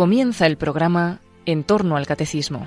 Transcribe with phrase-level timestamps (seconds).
[0.00, 2.66] comienza el programa En torno al Catecismo.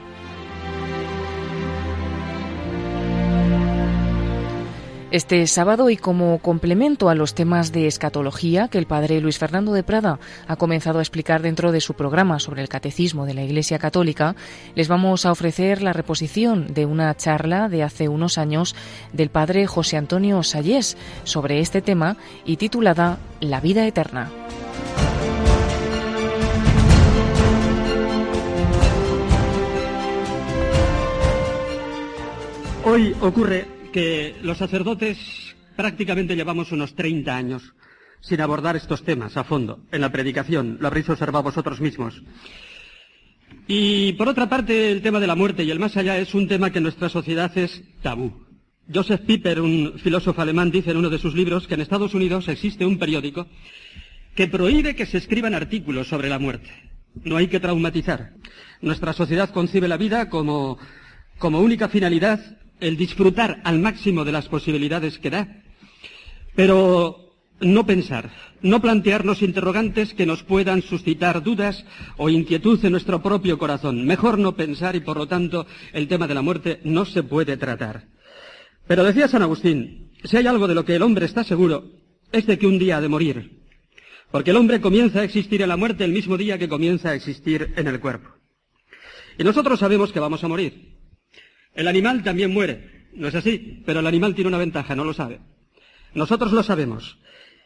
[5.09, 9.73] Este sábado y como complemento a los temas de escatología que el padre Luis Fernando
[9.73, 13.41] de Prada ha comenzado a explicar dentro de su programa sobre el catecismo de la
[13.41, 14.35] Iglesia Católica,
[14.75, 18.75] les vamos a ofrecer la reposición de una charla de hace unos años
[19.11, 24.29] del padre José Antonio Sayés sobre este tema y titulada La vida eterna.
[32.85, 35.17] Hoy ocurre que los sacerdotes
[35.77, 37.73] prácticamente llevamos unos 30 años
[38.19, 40.77] sin abordar estos temas a fondo en la predicación.
[40.81, 42.21] Lo habréis observado vosotros mismos.
[43.67, 46.49] Y por otra parte, el tema de la muerte y el más allá es un
[46.49, 48.45] tema que en nuestra sociedad es tabú.
[48.93, 52.49] Joseph Piper, un filósofo alemán, dice en uno de sus libros que en Estados Unidos
[52.49, 53.47] existe un periódico
[54.35, 56.69] que prohíbe que se escriban artículos sobre la muerte.
[57.23, 58.33] No hay que traumatizar.
[58.81, 60.77] Nuestra sociedad concibe la vida como,
[61.37, 65.63] como única finalidad el disfrutar al máximo de las posibilidades que da,
[66.55, 68.29] pero no pensar,
[68.61, 71.85] no plantearnos interrogantes que nos puedan suscitar dudas
[72.17, 74.05] o inquietud en nuestro propio corazón.
[74.05, 77.57] Mejor no pensar y por lo tanto el tema de la muerte no se puede
[77.57, 78.07] tratar.
[78.85, 81.85] Pero decía San Agustín, si hay algo de lo que el hombre está seguro,
[82.31, 83.61] es de que un día ha de morir.
[84.31, 87.15] Porque el hombre comienza a existir en la muerte el mismo día que comienza a
[87.15, 88.29] existir en el cuerpo.
[89.37, 90.92] Y nosotros sabemos que vamos a morir.
[91.75, 95.13] El animal también muere, no es así, pero el animal tiene una ventaja, no lo
[95.13, 95.39] sabe.
[96.13, 97.17] Nosotros lo sabemos.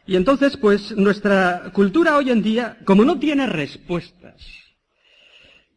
[0.06, 4.36] Y entonces, pues, nuestra cultura hoy en día, como no tiene respuestas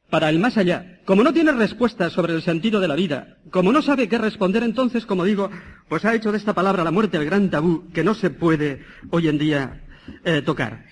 [0.10, 3.72] para el más allá, como no tiene respuestas sobre el sentido de la vida, como
[3.72, 5.50] no sabe qué responder, entonces, como digo,
[5.90, 8.86] pues ha hecho de esta palabra la muerte el gran tabú que no se puede
[9.10, 9.84] hoy en día
[10.24, 10.86] eh, tocar.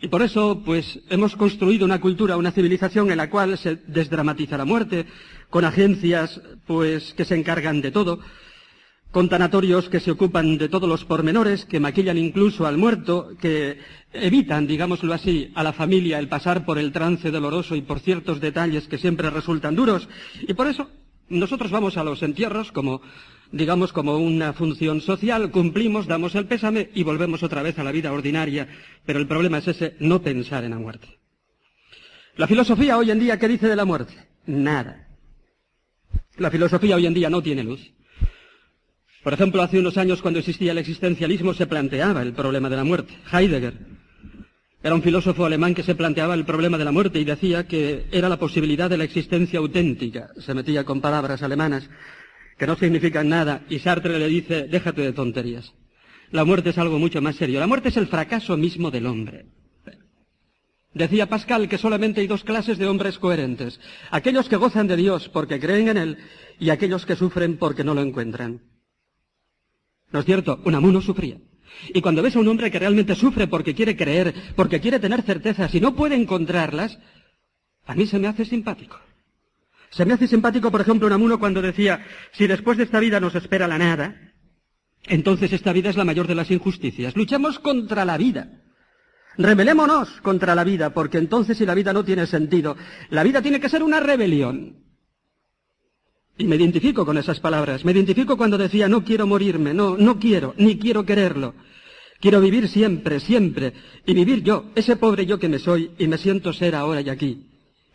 [0.00, 4.58] Y por eso, pues, hemos construido una cultura, una civilización en la cual se desdramatiza
[4.58, 5.06] la muerte,
[5.50, 8.20] con agencias, pues, que se encargan de todo,
[9.10, 13.78] con tanatorios que se ocupan de todos los pormenores, que maquillan incluso al muerto, que
[14.12, 18.40] evitan, digámoslo así, a la familia el pasar por el trance doloroso y por ciertos
[18.40, 20.08] detalles que siempre resultan duros.
[20.46, 20.90] Y por eso,
[21.28, 23.00] nosotros vamos a los entierros como
[23.52, 27.92] digamos, como una función social, cumplimos, damos el pésame y volvemos otra vez a la
[27.92, 28.68] vida ordinaria.
[29.04, 31.08] Pero el problema es ese, no pensar en la muerte.
[32.36, 34.14] La filosofía hoy en día, ¿qué dice de la muerte?
[34.46, 35.05] Nada.
[36.38, 37.80] La filosofía hoy en día no tiene luz.
[39.22, 42.84] Por ejemplo, hace unos años, cuando existía el existencialismo, se planteaba el problema de la
[42.84, 43.14] muerte.
[43.32, 43.74] Heidegger
[44.82, 48.06] era un filósofo alemán que se planteaba el problema de la muerte y decía que
[48.12, 50.28] era la posibilidad de la existencia auténtica.
[50.38, 51.90] Se metía con palabras alemanas
[52.56, 55.74] que no significan nada, y Sartre le dice, déjate de tonterías.
[56.30, 57.58] La muerte es algo mucho más serio.
[57.58, 59.46] La muerte es el fracaso mismo del hombre.
[60.96, 63.78] Decía Pascal que solamente hay dos clases de hombres coherentes.
[64.10, 66.18] Aquellos que gozan de Dios porque creen en Él
[66.58, 68.62] y aquellos que sufren porque no lo encuentran.
[70.10, 70.58] ¿No es cierto?
[70.64, 71.36] Unamuno sufría.
[71.92, 75.20] Y cuando ves a un hombre que realmente sufre porque quiere creer, porque quiere tener
[75.20, 76.98] certezas y no puede encontrarlas,
[77.84, 78.98] a mí se me hace simpático.
[79.90, 83.34] Se me hace simpático, por ejemplo, Unamuno cuando decía, si después de esta vida nos
[83.34, 84.32] espera la nada,
[85.04, 87.14] entonces esta vida es la mayor de las injusticias.
[87.16, 88.62] Luchamos contra la vida.
[89.38, 92.76] Rebelémonos contra la vida, porque entonces si la vida no tiene sentido,
[93.10, 94.76] la vida tiene que ser una rebelión.
[96.38, 97.84] Y me identifico con esas palabras.
[97.84, 101.54] Me identifico cuando decía, no quiero morirme, no, no quiero, ni quiero quererlo.
[102.20, 103.74] Quiero vivir siempre, siempre,
[104.06, 107.10] y vivir yo, ese pobre yo que me soy, y me siento ser ahora y
[107.10, 107.46] aquí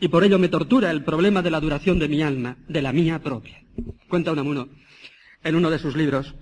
[0.02, 2.92] y por ello me tortura el problema de la duración de mi alma, de la
[2.92, 3.62] mía propia.
[4.10, 4.68] Cuenta Unamuno
[5.44, 6.34] en uno de sus libros.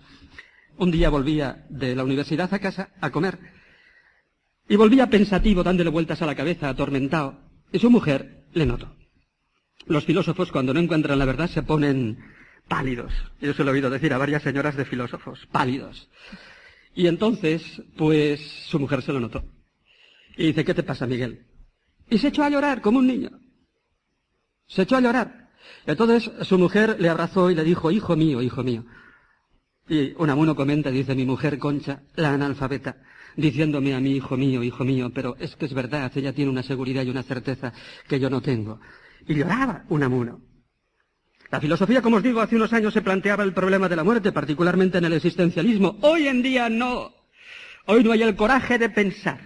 [0.78, 3.38] Un día volvía de la universidad a casa a comer
[4.70, 7.40] y volvía pensativo, dándole vueltas a la cabeza, atormentado,
[7.72, 8.96] y su mujer le notó.
[9.88, 12.20] Los filósofos cuando no encuentran la verdad se ponen
[12.68, 13.12] pálidos.
[13.42, 16.08] Yo se lo he oído decir a varias señoras de filósofos, pálidos.
[16.94, 19.44] Y entonces, pues, su mujer se lo notó.
[20.38, 21.48] Y dice, ¿qué te pasa, Miguel?
[22.08, 23.32] Y se echó a llorar como un niño.
[24.68, 25.50] Se echó a llorar.
[25.88, 28.86] Entonces su mujer le abrazó y le dijo, hijo mío, hijo mío.
[29.88, 32.98] Y Unamuno comenta, dice mi mujer Concha, la analfabeta,
[33.36, 36.64] diciéndome a mí, hijo mío, hijo mío, pero es que es verdad, ella tiene una
[36.64, 37.74] seguridad y una certeza
[38.08, 38.80] que yo no tengo.
[39.28, 40.42] Y lloraba Unamuno.
[41.52, 44.32] La filosofía, como os digo, hace unos años se planteaba el problema de la muerte,
[44.32, 45.98] particularmente en el existencialismo.
[46.02, 47.12] Hoy en día no.
[47.88, 49.40] Hoy no hay el coraje de pensar.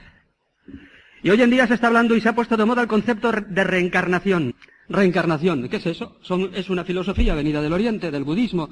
[1.22, 3.32] Y hoy en día se está hablando y se ha puesto de moda el concepto
[3.32, 4.54] de reencarnación.
[4.90, 6.20] Reencarnación, ¿qué es eso?
[6.54, 8.70] es una filosofía venida del Oriente, del budismo,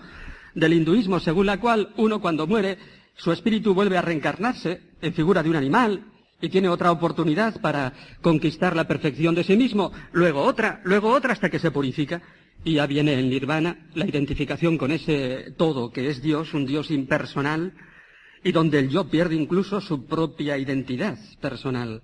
[0.53, 2.77] del hinduismo, según la cual uno cuando muere,
[3.15, 6.05] su espíritu vuelve a reencarnarse en figura de un animal,
[6.41, 11.33] y tiene otra oportunidad para conquistar la perfección de sí mismo, luego otra, luego otra
[11.33, 12.21] hasta que se purifica
[12.63, 16.91] y ya viene el nirvana, la identificación con ese todo que es Dios, un Dios
[16.91, 17.73] impersonal,
[18.43, 22.03] y donde el yo pierde incluso su propia identidad personal.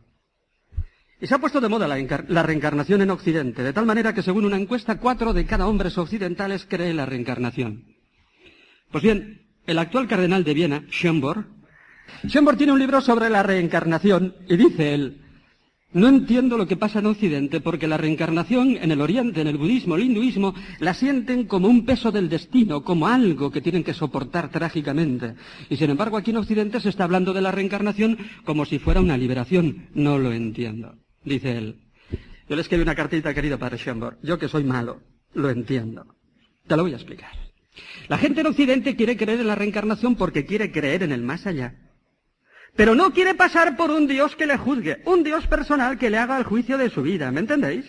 [1.19, 4.45] Y se ha puesto de moda la, reencarnación en Occidente, de tal manera que según
[4.45, 7.85] una encuesta, cuatro de cada hombres occidentales cree la reencarnación.
[8.91, 11.57] Pues bien, el actual cardenal de Viena, Schönborn,
[12.25, 15.21] Schönborn tiene un libro sobre la reencarnación y dice él,
[15.93, 19.57] no entiendo lo que pasa en Occidente porque la reencarnación en el Oriente, en el
[19.57, 23.93] budismo, el hinduismo, la sienten como un peso del destino, como algo que tienen que
[23.93, 25.35] soportar trágicamente.
[25.69, 28.99] Y sin embargo aquí en Occidente se está hablando de la reencarnación como si fuera
[28.99, 29.87] una liberación.
[29.93, 31.81] No lo entiendo, dice él.
[32.49, 34.17] Yo le escribí una cartita, querido padre Schönborn.
[34.23, 35.01] Yo que soy malo,
[35.33, 36.05] lo entiendo.
[36.67, 37.46] Te lo voy a explicar.
[38.07, 41.45] La gente en Occidente quiere creer en la reencarnación porque quiere creer en el más
[41.45, 41.75] allá.
[42.75, 46.17] Pero no quiere pasar por un Dios que le juzgue, un Dios personal que le
[46.17, 47.85] haga el juicio de su vida, ¿me entendéis?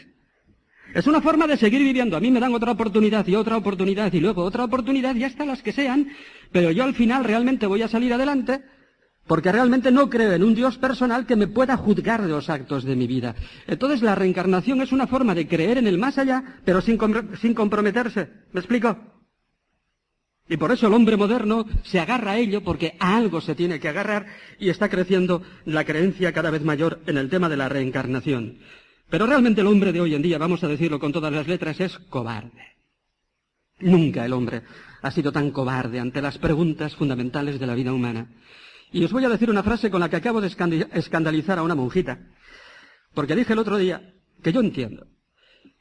[0.95, 2.17] Es una forma de seguir viviendo.
[2.17, 5.45] A mí me dan otra oportunidad y otra oportunidad y luego otra oportunidad y hasta
[5.45, 6.09] las que sean,
[6.53, 8.63] pero yo al final realmente voy a salir adelante
[9.27, 12.85] porque realmente no creo en un Dios personal que me pueda juzgar de los actos
[12.85, 13.35] de mi vida.
[13.67, 16.99] Entonces la reencarnación es una forma de creer en el más allá, pero sin,
[17.41, 18.31] sin comprometerse.
[18.53, 19.18] ¿Me explico?
[20.49, 23.79] Y por eso el hombre moderno se agarra a ello porque a algo se tiene
[23.79, 24.27] que agarrar
[24.59, 28.59] y está creciendo la creencia cada vez mayor en el tema de la reencarnación.
[29.11, 31.81] Pero realmente el hombre de hoy en día, vamos a decirlo con todas las letras,
[31.81, 32.77] es cobarde.
[33.81, 34.63] Nunca el hombre
[35.03, 38.29] ha sido tan cobarde ante las preguntas fundamentales de la vida humana.
[38.91, 41.75] Y os voy a decir una frase con la que acabo de escandalizar a una
[41.75, 42.19] monjita.
[43.15, 45.07] Porque dije el otro día que yo entiendo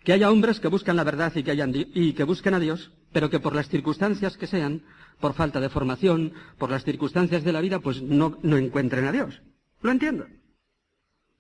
[0.04, 2.92] que haya hombres que buscan la verdad y que, hayan, y que busquen a Dios,
[3.12, 4.84] pero que por las circunstancias que sean,
[5.20, 9.12] por falta de formación, por las circunstancias de la vida, pues no, no encuentren a
[9.12, 9.42] Dios.
[9.82, 10.26] Lo entiendo.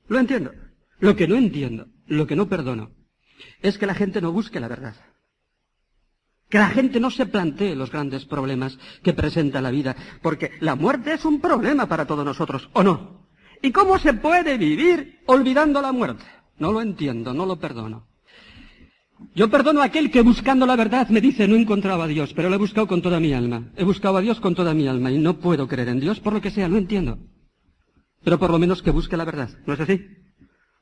[0.07, 0.51] Lo entiendo.
[0.99, 2.91] Lo que no entiendo, lo que no perdono,
[3.61, 4.95] es que la gente no busque la verdad.
[6.49, 10.75] Que la gente no se plantee los grandes problemas que presenta la vida, porque la
[10.75, 13.27] muerte es un problema para todos nosotros, ¿o no?
[13.61, 16.23] ¿Y cómo se puede vivir olvidando la muerte?
[16.57, 18.06] No lo entiendo, no lo perdono.
[19.33, 22.49] Yo perdono a aquel que buscando la verdad me dice no encontraba a Dios, pero
[22.49, 23.71] lo he buscado con toda mi alma.
[23.75, 26.33] He buscado a Dios con toda mi alma y no puedo creer en Dios por
[26.33, 27.19] lo que sea, no entiendo.
[28.23, 30.05] Pero por lo menos que busque la verdad, ¿no es así?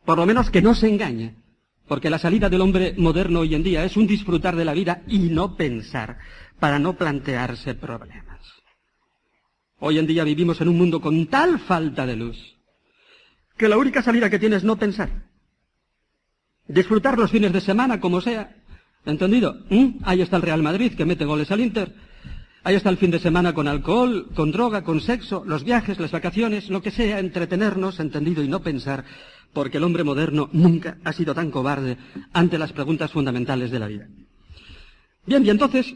[0.05, 1.35] Por lo menos que no se engañe.
[1.87, 5.03] Porque la salida del hombre moderno hoy en día es un disfrutar de la vida
[5.07, 6.17] y no pensar,
[6.59, 8.41] para no plantearse problemas.
[9.79, 12.55] Hoy en día vivimos en un mundo con tal falta de luz
[13.57, 15.24] que la única salida que tiene es no pensar.
[16.67, 18.55] Disfrutar los fines de semana, como sea.
[19.05, 19.57] ¿Entendido?
[19.69, 19.99] ¿Mm?
[20.03, 21.93] Ahí está el Real Madrid, que mete goles al Inter.
[22.63, 26.11] Ahí está el fin de semana con alcohol, con droga, con sexo, los viajes, las
[26.11, 29.05] vacaciones, lo que sea, entretenernos, entendido, y no pensar,
[29.53, 31.97] porque el hombre moderno nunca ha sido tan cobarde
[32.33, 34.07] ante las preguntas fundamentales de la vida.
[35.27, 35.95] Bien, y entonces,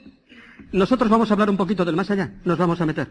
[0.72, 3.08] nosotros vamos a hablar un poquito del más allá, nos vamos a meter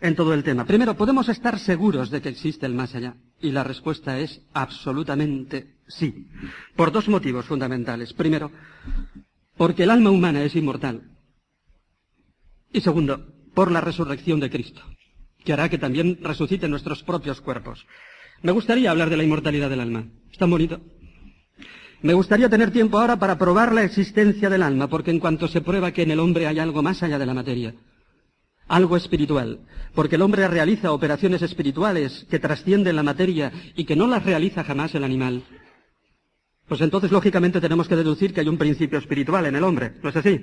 [0.00, 0.64] en todo el tema.
[0.64, 3.16] Primero, ¿podemos estar seguros de que existe el más allá?
[3.40, 6.28] Y la respuesta es absolutamente sí,
[6.76, 8.12] por dos motivos fundamentales.
[8.12, 8.50] Primero,
[9.56, 11.02] porque el alma humana es inmortal.
[12.72, 14.82] Y segundo, por la resurrección de Cristo,
[15.44, 17.86] que hará que también resuciten nuestros propios cuerpos.
[18.42, 20.06] Me gustaría hablar de la inmortalidad del alma.
[20.30, 20.80] ¿Es tan bonito?
[22.02, 25.62] Me gustaría tener tiempo ahora para probar la existencia del alma, porque en cuanto se
[25.62, 27.74] prueba que en el hombre hay algo más allá de la materia,
[28.68, 29.60] algo espiritual,
[29.94, 34.64] porque el hombre realiza operaciones espirituales que trascienden la materia y que no las realiza
[34.64, 35.44] jamás el animal.
[36.68, 40.08] Pues entonces, lógicamente, tenemos que deducir que hay un principio espiritual en el hombre, ¿no
[40.08, 40.40] es así?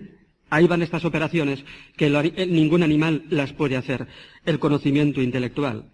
[0.49, 1.63] Ahí van estas operaciones
[1.95, 4.07] que eh, ningún animal las puede hacer,
[4.45, 5.91] el conocimiento intelectual.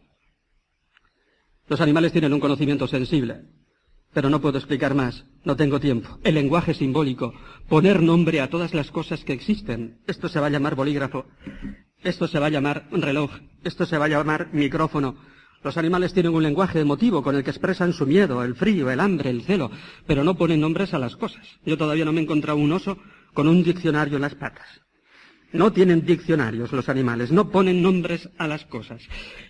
[1.70, 3.42] Los animales tienen un conocimiento sensible,
[4.14, 6.18] pero no puedo explicar más, no tengo tiempo.
[6.24, 7.34] El lenguaje simbólico,
[7.70, 11.26] poner nombre a todas las cosas que existen, esto se va a llamar bolígrafo,
[12.04, 13.32] esto se va a llamar reloj,
[13.64, 15.18] esto se va a llamar micrófono.
[15.64, 19.00] Los animales tienen un lenguaje emotivo con el que expresan su miedo, el frío, el
[19.00, 19.72] hambre, el celo,
[20.06, 21.46] pero no ponen nombres a las cosas.
[21.66, 22.98] Yo todavía no me he encontrado un oso
[23.34, 24.68] con un diccionario en las patas.
[25.54, 29.02] No tienen diccionarios los animales, no ponen nombres a las cosas.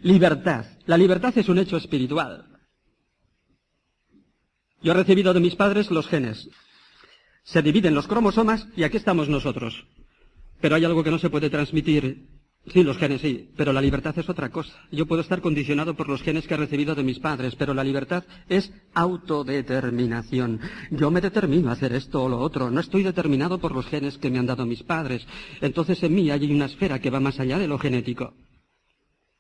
[0.02, 0.66] Libertad.
[0.86, 2.46] La libertad es un hecho espiritual.
[4.82, 6.50] Yo he recibido de mis padres los genes.
[7.44, 9.88] Se dividen los cromosomas y aquí estamos nosotros.
[10.62, 12.37] Pero hay algo que no se puede transmitir
[12.74, 14.74] Sí, los genes sí, pero la libertad es otra cosa.
[14.92, 17.84] Yo puedo estar condicionado por los genes que he recibido de mis padres, pero la
[17.84, 20.60] libertad es autodeterminación.
[20.92, 24.18] Yo me determino a hacer esto o lo otro, no estoy determinado por los genes
[24.18, 25.26] que me han dado mis padres.
[25.62, 28.34] Entonces en mí hay una esfera que va más allá de lo genético.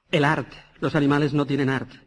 [0.10, 0.56] El arte.
[0.80, 2.00] Los animales no tienen arte.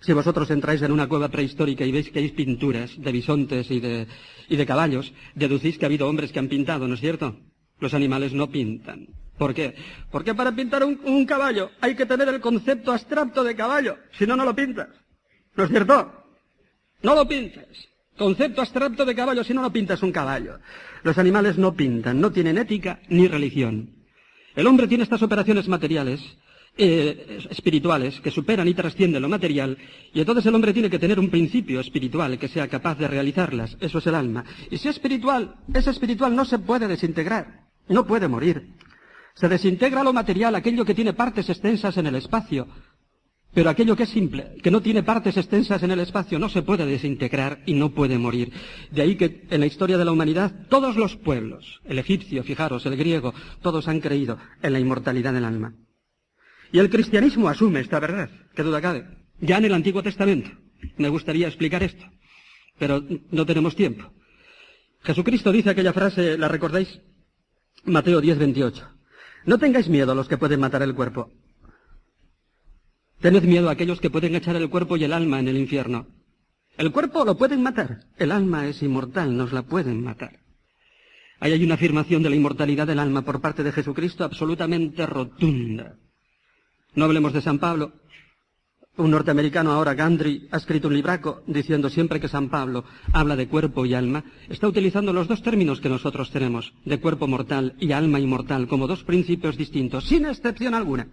[0.00, 3.80] Si vosotros entráis en una cueva prehistórica y veis que hay pinturas de bisontes y
[3.80, 4.06] de,
[4.48, 7.36] y de caballos, deducís que ha habido hombres que han pintado, ¿no es cierto?
[7.78, 9.08] Los animales no pintan.
[9.38, 9.74] ¿Por qué?
[10.10, 14.36] Porque para pintar un, caballo hay que tener el concepto abstracto de caballo, si no,
[14.36, 14.88] no lo pintas.
[15.54, 16.12] ¿No es cierto?
[17.02, 17.88] No lo pintes.
[18.16, 20.58] Concepto abstracto de caballo, si no, no pintas un caballo.
[21.04, 23.94] Los animales no pintan, no tienen ética ni religión.
[24.56, 26.20] El hombre tiene estas operaciones materiales,
[26.76, 29.78] eh, espirituales, que superan y trascienden lo material,
[30.12, 33.76] y entonces el hombre tiene que tener un principio espiritual que sea capaz de realizarlas.
[33.80, 34.44] Eso es el alma.
[34.68, 38.74] Y si es espiritual, ese espiritual no se puede desintegrar, no puede morir.
[39.38, 42.66] Se desintegra lo material, aquello que tiene partes extensas en el espacio,
[43.54, 46.62] pero aquello que es simple, que no tiene partes extensas en el espacio, no se
[46.62, 48.52] puede desintegrar y no puede morir.
[48.90, 52.84] De ahí que en la historia de la humanidad todos los pueblos, el egipcio, fijaros,
[52.86, 55.72] el griego, todos han creído en la inmortalidad del alma.
[56.72, 59.06] Y el cristianismo asume esta verdad, qué duda cabe,
[59.40, 60.50] ya en el Antiguo Testamento.
[60.96, 62.04] Me gustaría explicar esto,
[62.76, 64.12] pero no tenemos tiempo.
[65.04, 67.00] Jesucristo dice aquella frase, ¿la recordáis?
[67.84, 68.97] Mateo 10, 28.
[69.48, 71.32] No tengáis miedo a los que pueden matar el cuerpo,
[73.22, 76.06] Tened miedo a aquellos que pueden echar el cuerpo y el alma en el infierno.
[76.76, 80.38] El cuerpo lo pueden matar, el alma es inmortal, nos la pueden matar.
[81.40, 85.96] Ahí hay una afirmación de la inmortalidad del alma por parte de Jesucristo absolutamente rotunda.
[86.94, 87.94] No hablemos de San Pablo.
[88.98, 93.46] Un norteamericano ahora, Gandry, ha escrito un libraco diciendo siempre que San Pablo habla de
[93.46, 97.92] cuerpo y alma, está utilizando los dos términos que nosotros tenemos, de cuerpo mortal y
[97.92, 101.06] alma inmortal, como dos principios distintos, sin excepción alguna.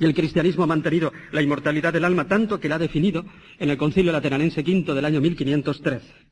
[0.00, 3.24] Y el cristianismo ha mantenido la inmortalidad del alma tanto que la ha definido
[3.60, 6.27] en el Concilio Lateranense V del año 1513.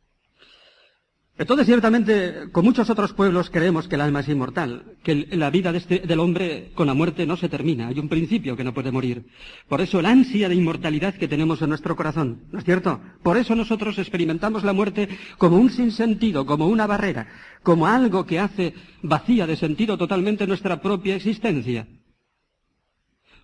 [1.39, 5.71] Entonces, ciertamente, con muchos otros pueblos creemos que el alma es inmortal, que la vida
[5.77, 8.91] este, del hombre con la muerte no se termina, hay un principio que no puede
[8.91, 9.27] morir.
[9.69, 13.01] Por eso el ansia de inmortalidad que tenemos en nuestro corazón, ¿no es cierto?
[13.23, 17.29] Por eso nosotros experimentamos la muerte como un sinsentido, como una barrera,
[17.63, 21.87] como algo que hace vacía de sentido totalmente nuestra propia existencia.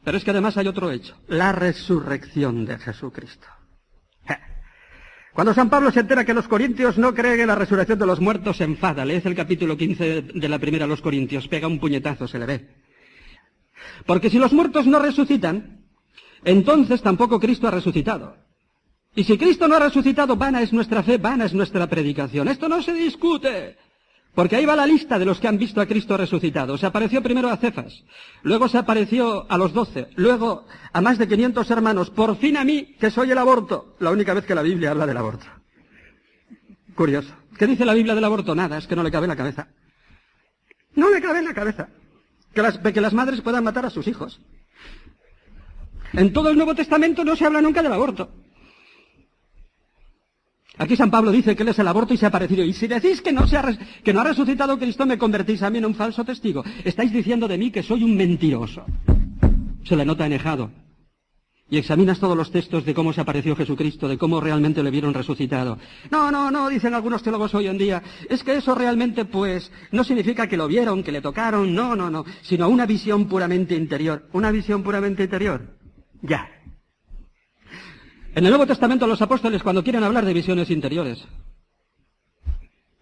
[0.03, 3.47] Pero es que además hay otro hecho, la resurrección de Jesucristo.
[5.33, 8.21] Cuando San Pablo se entera que los corintios no creen en la resurrección de los
[8.21, 9.05] muertos, se enfada.
[9.05, 12.47] Lees el capítulo 15 de la primera a los corintios, pega un puñetazo, se le
[12.47, 12.69] ve.
[14.05, 15.87] Porque si los muertos no resucitan,
[16.45, 18.37] entonces tampoco Cristo ha resucitado.
[19.15, 22.49] Y si Cristo no ha resucitado, vana es nuestra fe, vana es nuestra predicación.
[22.49, 23.77] Esto no se discute.
[24.35, 26.79] Porque ahí va la lista de los que han visto a Cristo resucitado.
[26.79, 28.03] Se apareció primero a Cefas,
[28.43, 32.65] luego se apareció a los doce, luego a más de 500 hermanos, por fin a
[32.65, 33.95] mí, que soy el aborto.
[33.99, 35.47] La única vez que la Biblia habla del aborto.
[36.95, 37.35] Curioso.
[37.59, 38.55] ¿Qué dice la Biblia del aborto?
[38.55, 39.69] Nada, es que no le cabe en la cabeza.
[40.95, 41.89] No le cabe en la cabeza.
[42.55, 44.41] Que las, que las madres puedan matar a sus hijos.
[46.15, 48.31] En todo el Nuevo Testamento no se habla nunca del aborto.
[50.79, 52.65] Aquí San Pablo dice que él es el aborto y se ha aparecido.
[52.65, 55.71] Y si decís que no, se ha, que no ha resucitado Cristo, me convertís a
[55.71, 56.65] mí en un falso testigo.
[56.85, 58.85] Estáis diciendo de mí que soy un mentiroso.
[59.85, 60.71] Se le nota enejado.
[61.69, 65.15] Y examinas todos los textos de cómo se apareció Jesucristo, de cómo realmente le vieron
[65.15, 65.79] resucitado.
[66.11, 68.03] No, no, no, dicen algunos teólogos hoy en día.
[68.29, 72.11] Es que eso realmente, pues, no significa que lo vieron, que le tocaron, no, no,
[72.11, 74.29] no, sino una visión puramente interior.
[74.33, 75.79] Una visión puramente interior.
[76.21, 76.47] Ya.
[78.35, 81.23] En el Nuevo Testamento los apóstoles cuando quieren hablar de visiones interiores,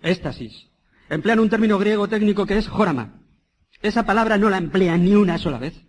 [0.02, 0.66] éxtasis,
[1.08, 3.20] emplean un término griego técnico que es jorama.
[3.80, 5.80] Esa palabra no la emplean ni una sola vez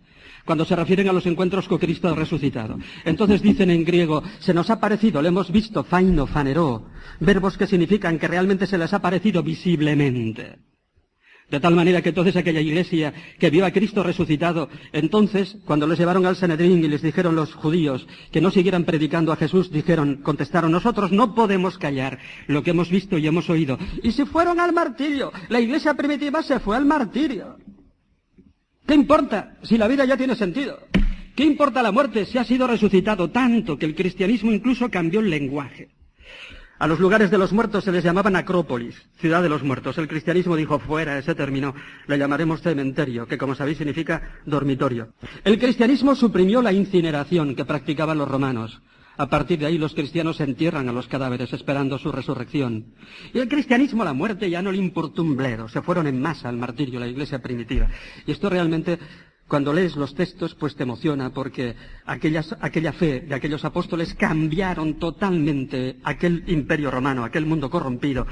[0.44, 2.78] cuando se refieren a los encuentros con Cristo resucitado.
[3.04, 6.86] Entonces dicen en griego, se nos ha parecido, le hemos visto, faino, fanero,
[7.20, 10.58] verbos que significan que realmente se les ha parecido visiblemente.
[11.52, 15.98] De tal manera que entonces aquella iglesia que vio a Cristo resucitado, entonces, cuando les
[15.98, 20.22] llevaron al Sanedrín y les dijeron los judíos que no siguieran predicando a Jesús, dijeron,
[20.22, 23.78] contestaron, nosotros no podemos callar lo que hemos visto y hemos oído.
[24.02, 25.30] Y se fueron al martirio.
[25.50, 27.58] La iglesia primitiva se fue al martirio.
[28.86, 30.78] ¿Qué importa si la vida ya tiene sentido?
[31.36, 35.28] ¿Qué importa la muerte si ha sido resucitado tanto que el cristianismo incluso cambió el
[35.28, 35.90] lenguaje?
[36.82, 39.96] A los lugares de los muertos se les llamaban acrópolis, ciudad de los muertos.
[39.98, 41.76] El cristianismo dijo fuera ese término,
[42.08, 45.12] le llamaremos cementerio, que como sabéis significa dormitorio.
[45.44, 48.82] El cristianismo suprimió la incineración que practicaban los romanos.
[49.16, 52.86] A partir de ahí los cristianos entierran a los cadáveres esperando su resurrección.
[53.32, 55.68] Y el cristianismo, la muerte, ya no le importó un bledo.
[55.68, 57.86] Se fueron en masa al martirio, la iglesia primitiva.
[58.26, 58.98] Y esto realmente
[59.48, 61.74] cuando lees los textos, pues te emociona porque
[62.06, 68.26] aquella fe de aquellos apóstoles cambiaron totalmente aquel imperio romano, aquel mundo corrompido,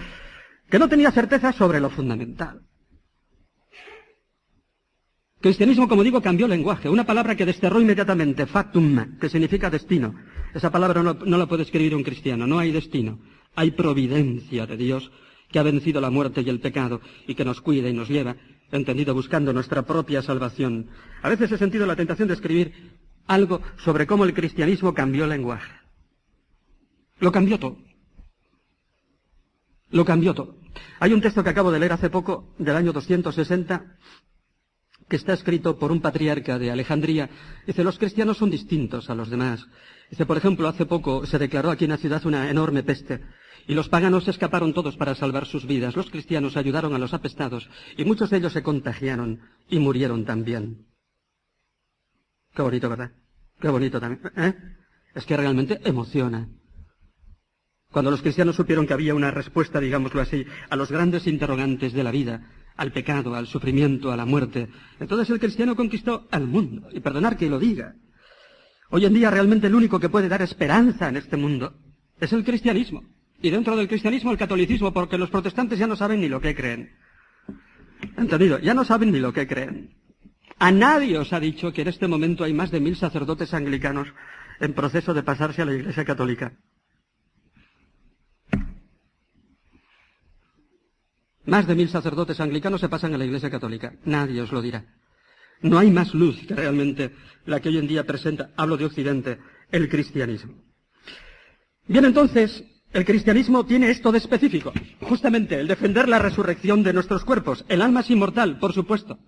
[0.68, 2.62] que no tenía certeza sobre lo fundamental.
[5.40, 6.88] Cristianismo, como digo, cambió lenguaje.
[6.90, 10.14] Una palabra que desterró inmediatamente, factum, que significa destino.
[10.54, 12.46] Esa palabra no, no, la puede escribir un cristiano.
[12.46, 13.20] No hay destino.
[13.54, 15.10] Hay providencia de Dios
[15.50, 18.36] que ha vencido la muerte y el pecado y que nos cuida y nos lleva,
[18.72, 20.88] entendido, buscando nuestra propia salvación.
[21.22, 25.30] A veces he sentido la tentación de escribir algo sobre cómo el cristianismo cambió el
[25.30, 25.72] lenguaje.
[27.18, 27.76] Lo cambió todo.
[29.90, 30.56] Lo cambió todo.
[31.00, 33.96] Hay un texto que acabo de leer hace poco, del año 260,
[35.08, 37.28] que está escrito por un patriarca de Alejandría.
[37.66, 39.66] Dice, los cristianos son distintos a los demás.
[40.08, 43.20] Dice, por ejemplo, hace poco se declaró aquí en la ciudad una enorme peste
[43.70, 45.94] y los paganos escaparon todos para salvar sus vidas.
[45.94, 50.88] Los cristianos ayudaron a los apestados y muchos de ellos se contagiaron y murieron también.
[52.52, 53.12] Qué bonito, ¿verdad?
[53.60, 54.32] Qué bonito también.
[54.36, 54.54] ¿eh?
[55.14, 56.48] Es que realmente emociona.
[57.92, 62.02] Cuando los cristianos supieron que había una respuesta, digámoslo así, a los grandes interrogantes de
[62.02, 64.68] la vida, al pecado, al sufrimiento, a la muerte.
[64.98, 66.88] Entonces el cristiano conquistó al mundo.
[66.90, 67.94] Y perdonar que lo diga.
[68.90, 71.78] Hoy en día realmente el único que puede dar esperanza en este mundo
[72.18, 73.04] es el cristianismo.
[73.42, 76.54] Y dentro del cristianismo el catolicismo, porque los protestantes ya no saben ni lo que
[76.54, 76.90] creen.
[78.16, 78.58] ¿Entendido?
[78.58, 79.94] Ya no saben ni lo que creen.
[80.58, 84.08] A nadie os ha dicho que en este momento hay más de mil sacerdotes anglicanos
[84.60, 86.52] en proceso de pasarse a la Iglesia Católica.
[91.46, 93.94] Más de mil sacerdotes anglicanos se pasan a la Iglesia Católica.
[94.04, 94.84] Nadie os lo dirá.
[95.62, 97.14] No hay más luz que realmente
[97.46, 99.38] la que hoy en día presenta, hablo de Occidente,
[99.70, 100.62] el cristianismo.
[101.86, 107.24] Bien, entonces, el cristianismo tiene esto de específico, justamente el defender la resurrección de nuestros
[107.24, 107.64] cuerpos.
[107.68, 109.18] El alma es inmortal, por supuesto.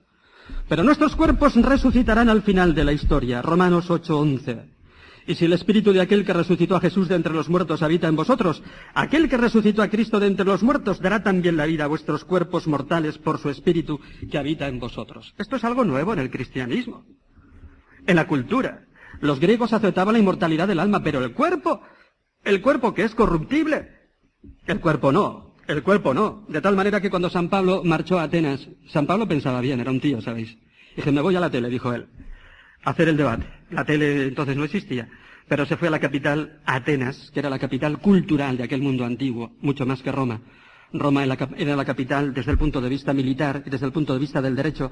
[0.68, 3.42] Pero nuestros cuerpos resucitarán al final de la historia.
[3.42, 4.72] Romanos 8:11.
[5.26, 8.08] Y si el espíritu de aquel que resucitó a Jesús de entre los muertos habita
[8.08, 8.60] en vosotros,
[8.92, 12.24] aquel que resucitó a Cristo de entre los muertos dará también la vida a vuestros
[12.24, 14.00] cuerpos mortales por su espíritu
[14.30, 15.32] que habita en vosotros.
[15.38, 17.04] Esto es algo nuevo en el cristianismo,
[18.06, 18.86] en la cultura.
[19.20, 21.82] Los griegos aceptaban la inmortalidad del alma, pero el cuerpo,
[22.44, 23.88] el cuerpo que es corruptible,
[24.66, 26.44] el cuerpo no, el cuerpo no.
[26.48, 29.90] De tal manera que cuando San Pablo marchó a Atenas, San Pablo pensaba bien, era
[29.90, 30.56] un tío, ¿sabéis?
[30.96, 32.06] Dije, me voy a la tele, dijo él
[32.84, 33.46] hacer el debate.
[33.70, 35.08] La tele entonces no existía,
[35.48, 39.04] pero se fue a la capital, Atenas, que era la capital cultural de aquel mundo
[39.04, 40.40] antiguo, mucho más que Roma.
[40.92, 44.18] Roma era la capital desde el punto de vista militar y desde el punto de
[44.18, 44.90] vista del derecho,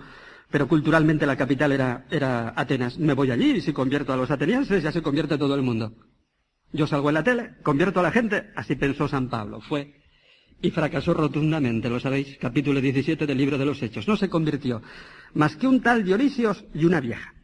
[0.50, 2.98] pero culturalmente la capital era, era Atenas.
[2.98, 5.92] Me voy allí y si convierto a los atenienses ya se convierte todo el mundo.
[6.72, 9.60] Yo salgo en la tele, convierto a la gente, así pensó San Pablo.
[9.60, 10.00] Fue
[10.62, 14.06] y fracasó rotundamente, lo sabéis, capítulo 17 del libro de los Hechos.
[14.06, 14.82] No se convirtió
[15.34, 17.34] más que un tal Dionisios y una vieja.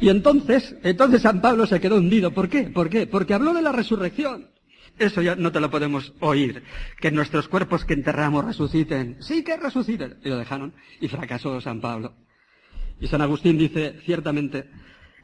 [0.00, 2.32] Y entonces, entonces San Pablo se quedó hundido.
[2.32, 2.64] ¿Por qué?
[2.64, 3.06] ¿Por qué?
[3.06, 4.50] Porque habló de la resurrección.
[4.98, 6.62] Eso ya no te lo podemos oír.
[7.00, 9.18] Que nuestros cuerpos que enterramos resuciten.
[9.20, 10.16] Sí que resuciten.
[10.24, 10.74] Y lo dejaron.
[11.00, 12.14] Y fracasó San Pablo.
[12.98, 14.70] Y San Agustín dice, ciertamente,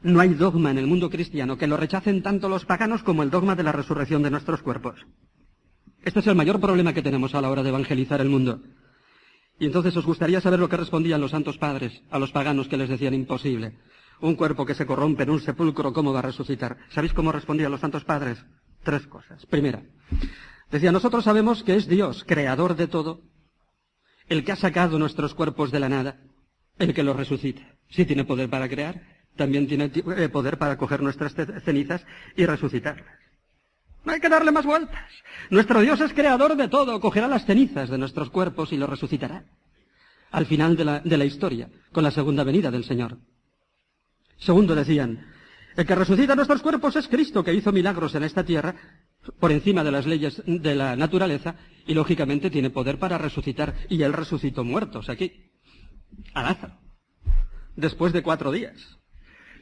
[0.03, 3.29] no hay dogma en el mundo cristiano que lo rechacen tanto los paganos como el
[3.29, 4.99] dogma de la resurrección de nuestros cuerpos.
[6.03, 8.61] Este es el mayor problema que tenemos a la hora de evangelizar el mundo.
[9.59, 12.75] Y entonces os gustaría saber lo que respondían los santos padres a los paganos que
[12.75, 13.77] les decían imposible.
[14.19, 16.77] Un cuerpo que se corrompe en un sepulcro, ¿cómo va a resucitar?
[16.89, 18.43] ¿Sabéis cómo respondían los santos padres?
[18.83, 19.45] Tres cosas.
[19.45, 19.83] Primera,
[20.69, 23.21] decía, nosotros sabemos que es Dios, creador de todo,
[24.27, 26.19] el que ha sacado nuestros cuerpos de la nada,
[26.77, 27.61] el que los resucita.
[27.89, 33.19] Si tiene poder para crear, también tiene eh, poder para coger nuestras cenizas y resucitarlas.
[34.05, 35.09] No hay que darle más vueltas.
[35.49, 39.45] Nuestro Dios es creador de todo, cogerá las cenizas de nuestros cuerpos y los resucitará.
[40.31, 43.17] Al final de la, de la historia, con la segunda venida del Señor.
[44.37, 45.27] Segundo decían,
[45.75, 48.75] el que resucita nuestros cuerpos es Cristo, que hizo milagros en esta tierra
[49.39, 51.55] por encima de las leyes de la naturaleza
[51.87, 53.73] y lógicamente tiene poder para resucitar.
[53.89, 55.51] Y él resucitó muertos aquí,
[56.33, 56.77] a Lázaro,
[57.75, 58.99] después de cuatro días.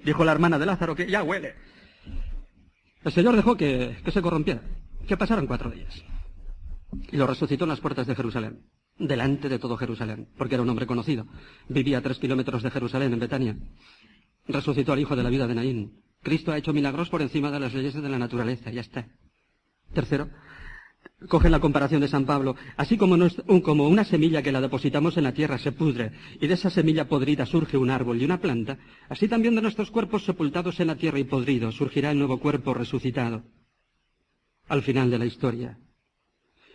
[0.04, 1.56] Dijo la hermana de Lázaro que ya huele.
[3.04, 4.62] El Señor dejó que, que se corrompiera,
[5.08, 6.04] que pasaran cuatro días.
[7.12, 8.66] Y lo resucitó en las puertas de Jerusalén,
[8.98, 11.26] delante de todo Jerusalén, porque era un hombre conocido.
[11.68, 13.58] Vivía a tres kilómetros de Jerusalén, en Betania
[14.48, 16.04] resucitó al hijo de la vida de Naín.
[16.22, 19.08] Cristo ha hecho milagros por encima de las leyes de la naturaleza, ya está.
[19.94, 20.30] Tercero,
[21.28, 23.16] coge la comparación de San Pablo, así como,
[23.62, 27.08] como, una semilla que la depositamos en la tierra se pudre y de esa semilla
[27.08, 28.78] podrida surge un árbol y una planta,
[29.10, 32.74] así también de nuestros cuerpos sepultados en la tierra y podridos surgirá el nuevo cuerpo
[32.74, 33.44] resucitado
[34.68, 35.78] al final de la historia.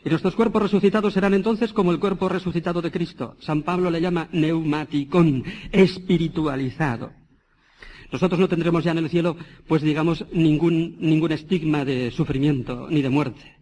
[0.04, 3.36] Y nuestros cuerpos resucitados serán entonces como el cuerpo resucitado de Cristo.
[3.40, 7.12] San Pablo le llama neumaticón, espiritualizado.
[8.12, 9.36] Nosotros no tendremos ya en el cielo,
[9.66, 13.55] pues digamos, ningún, ningún estigma de sufrimiento ni de muerte.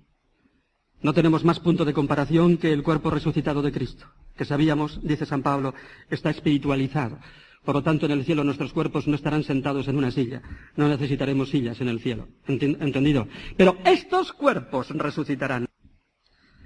[1.04, 5.26] No tenemos más punto de comparación que el cuerpo resucitado de Cristo, que sabíamos, dice
[5.26, 5.74] San Pablo,
[6.08, 7.18] está espiritualizado.
[7.62, 10.40] Por lo tanto, en el cielo nuestros cuerpos no estarán sentados en una silla.
[10.76, 12.28] No necesitaremos sillas en el cielo.
[12.46, 13.28] ¿Entendido?
[13.58, 15.66] Pero estos cuerpos resucitarán.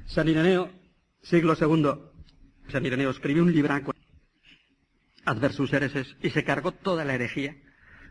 [0.07, 0.71] San Ireneo,
[1.21, 1.95] siglo II,
[2.71, 3.93] San Ireneo escribió un libraco
[5.25, 7.57] adversus hereses y se cargó toda la herejía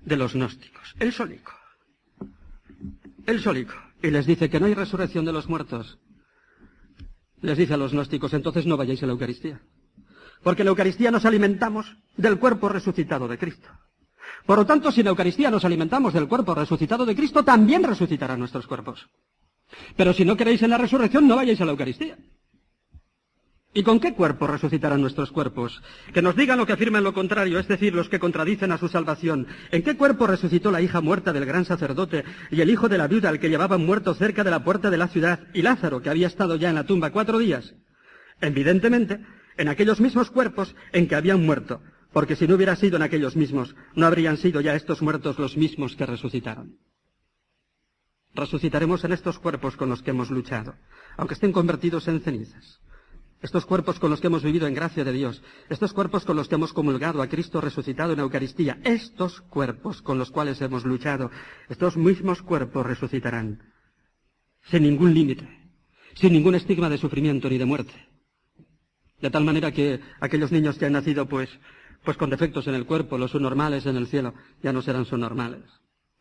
[0.02, 0.94] de los gnósticos.
[1.00, 1.54] El solico.
[3.26, 3.76] El solico.
[4.04, 5.98] Y les dice que no hay resurrección de los muertos.
[7.42, 9.62] Les dice a los gnósticos, entonces no vayáis a la Eucaristía.
[10.44, 13.70] Porque en la Eucaristía nos alimentamos del cuerpo resucitado de Cristo.
[14.46, 17.84] Por lo tanto, si en la Eucaristía nos alimentamos del cuerpo resucitado de Cristo, también
[17.84, 19.08] resucitarán nuestros cuerpos.
[19.96, 22.18] Pero si no queréis en la resurrección, no vayáis a la Eucaristía.
[23.78, 25.84] ¿Y con qué cuerpo resucitarán nuestros cuerpos?
[26.12, 28.88] Que nos digan lo que afirman lo contrario, es decir, los que contradicen a su
[28.88, 29.46] salvación.
[29.70, 33.08] ¿En qué cuerpo resucitó la hija muerta del gran sacerdote y el hijo de la
[33.08, 36.10] viuda al que llevaban muerto cerca de la puerta de la ciudad y Lázaro, que
[36.10, 37.76] había estado ya en la tumba cuatro días?
[38.42, 39.20] Evidentemente,
[39.58, 41.80] en aquellos mismos cuerpos en que habían muerto,
[42.12, 45.56] porque si no hubiera sido en aquellos mismos, no habrían sido ya estos muertos los
[45.56, 46.80] mismos que resucitaron.
[48.34, 50.74] Resucitaremos en estos cuerpos con los que hemos luchado,
[51.16, 52.80] aunque estén convertidos en cenizas.
[53.42, 56.48] Estos cuerpos con los que hemos vivido en gracia de Dios, estos cuerpos con los
[56.48, 61.30] que hemos comulgado a Cristo resucitado en Eucaristía, estos cuerpos con los cuales hemos luchado,
[61.70, 63.62] estos mismos cuerpos resucitarán,
[64.72, 65.48] sin ningún límite,
[66.16, 67.94] sin ningún estigma de sufrimiento ni de muerte.
[69.22, 71.50] De tal manera que aquellos niños que han nacido pues,
[72.04, 75.64] pues con defectos en el cuerpo, los subnormales en el cielo, ya no serán subnormales.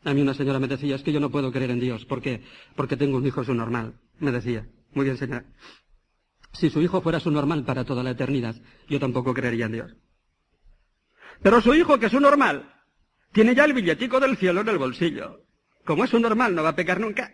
[0.03, 2.05] A mí una señora me decía, es que yo no puedo creer en Dios.
[2.05, 2.43] ¿Por qué?
[2.75, 3.95] Porque tengo un hijo subnormal.
[4.19, 4.67] Me decía.
[4.93, 5.45] Muy bien, señora.
[6.53, 8.55] Si su hijo fuera su normal para toda la eternidad,
[8.89, 9.95] yo tampoco creería en Dios.
[11.41, 12.73] Pero su hijo, que es un normal,
[13.31, 15.41] tiene ya el billetico del cielo en el bolsillo.
[15.85, 17.31] Como es un normal, no va a pecar nunca.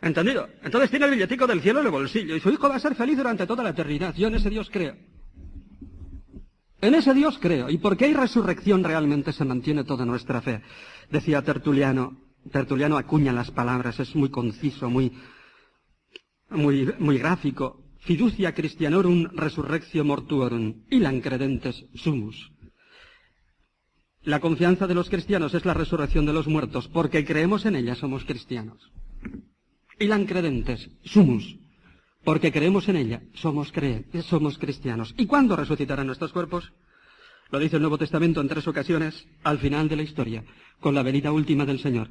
[0.00, 0.48] ¿Entendido?
[0.62, 2.94] Entonces tiene el billetico del cielo en el bolsillo y su hijo va a ser
[2.94, 4.14] feliz durante toda la eternidad.
[4.14, 4.94] Yo en ese Dios creo.
[6.80, 7.68] En ese Dios creo.
[7.68, 10.62] ¿Y porque hay resurrección realmente se mantiene toda nuestra fe?
[11.10, 12.16] Decía Tertuliano.
[12.52, 15.12] Tertuliano acuña las palabras, es muy conciso, muy,
[16.50, 17.82] muy, muy gráfico.
[18.00, 22.52] Fiducia Christianorum resurrectio mortuorum, ilan credentes sumus.
[24.22, 27.94] La confianza de los cristianos es la resurrección de los muertos, porque creemos en ella
[27.94, 28.90] somos cristianos.
[29.98, 31.56] Ilan credentes sumus,
[32.24, 33.72] porque creemos en ella somos,
[34.24, 35.14] somos cristianos.
[35.16, 36.72] ¿Y cuándo resucitarán nuestros cuerpos?
[37.50, 40.44] Lo dice el Nuevo Testamento en tres ocasiones, al final de la historia,
[40.80, 42.08] con la venida última del Señor.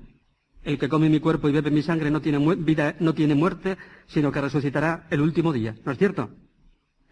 [0.68, 3.78] El que come mi cuerpo y bebe mi sangre no tiene vida, no tiene muerte,
[4.08, 5.78] sino que resucitará el último día.
[5.86, 6.30] ¿No es cierto?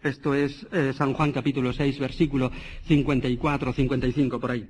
[0.02, 2.52] Esto es eh, San Juan capítulo 6, versículo
[2.86, 4.68] 54, 55, por ahí.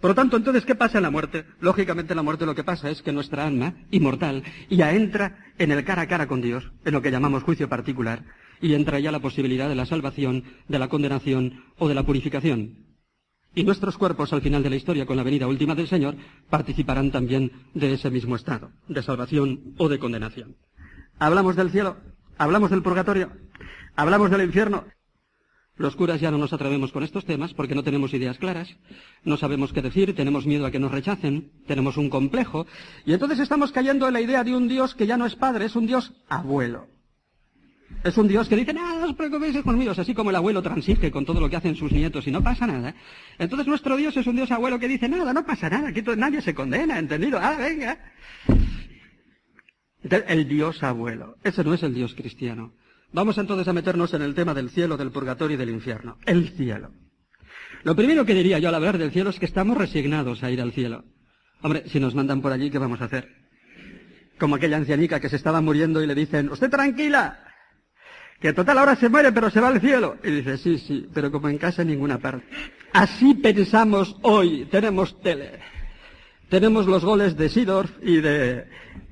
[0.00, 1.44] Por lo tanto, entonces, ¿qué pasa en la muerte?
[1.60, 5.70] Lógicamente, en la muerte lo que pasa es que nuestra alma, inmortal, ya entra en
[5.70, 8.24] el cara a cara con Dios, en lo que llamamos juicio particular,
[8.62, 12.83] y entra ya la posibilidad de la salvación, de la condenación o de la purificación.
[13.54, 16.16] Y nuestros cuerpos al final de la historia, con la venida última del Señor,
[16.50, 20.56] participarán también de ese mismo estado, de salvación o de condenación.
[21.18, 21.96] Hablamos del cielo,
[22.36, 23.30] hablamos del purgatorio,
[23.94, 24.84] hablamos del infierno.
[25.76, 28.68] Los curas ya no nos atrevemos con estos temas porque no tenemos ideas claras,
[29.24, 32.66] no sabemos qué decir, tenemos miedo a que nos rechacen, tenemos un complejo,
[33.04, 35.64] y entonces estamos cayendo en la idea de un Dios que ya no es padre,
[35.64, 36.86] es un Dios abuelo.
[38.04, 41.24] Es un Dios que dice, no os preocupéis conmigo, así como el abuelo transige con
[41.24, 42.94] todo lo que hacen sus nietos y no pasa nada.
[43.38, 46.40] Entonces nuestro Dios es un Dios abuelo que dice, nada, no pasa nada, aquí nadie
[46.42, 47.38] se condena, ¿entendido?
[47.40, 47.98] Ah, venga.
[50.02, 51.36] El Dios abuelo.
[51.42, 52.74] Ese no es el Dios cristiano.
[53.12, 56.18] Vamos entonces a meternos en el tema del cielo, del purgatorio y del infierno.
[56.26, 56.90] El cielo.
[57.84, 60.60] Lo primero que diría yo al hablar del cielo es que estamos resignados a ir
[60.60, 61.04] al cielo.
[61.62, 63.28] Hombre, si nos mandan por allí, ¿qué vamos a hacer?
[64.38, 67.43] Como aquella ancianica que se estaba muriendo y le dicen, usted tranquila,
[68.44, 70.18] que total ahora se muere pero se va al cielo.
[70.22, 72.44] Y dice, sí, sí, pero como en casa en ninguna parte.
[72.92, 75.60] Así pensamos hoy, tenemos tele.
[76.50, 78.66] Tenemos los goles de Sidorf y de,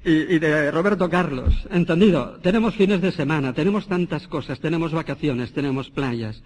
[0.05, 2.41] y, de Roberto Carlos, ¿entendido?
[2.43, 6.43] Tenemos fines de semana, tenemos tantas cosas, tenemos vacaciones, tenemos playas.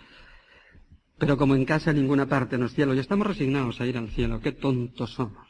[1.18, 3.99] Pero como en casa en ninguna parte no es cielo, y estamos resignados a ir
[3.99, 5.44] al cielo, qué tontos somos.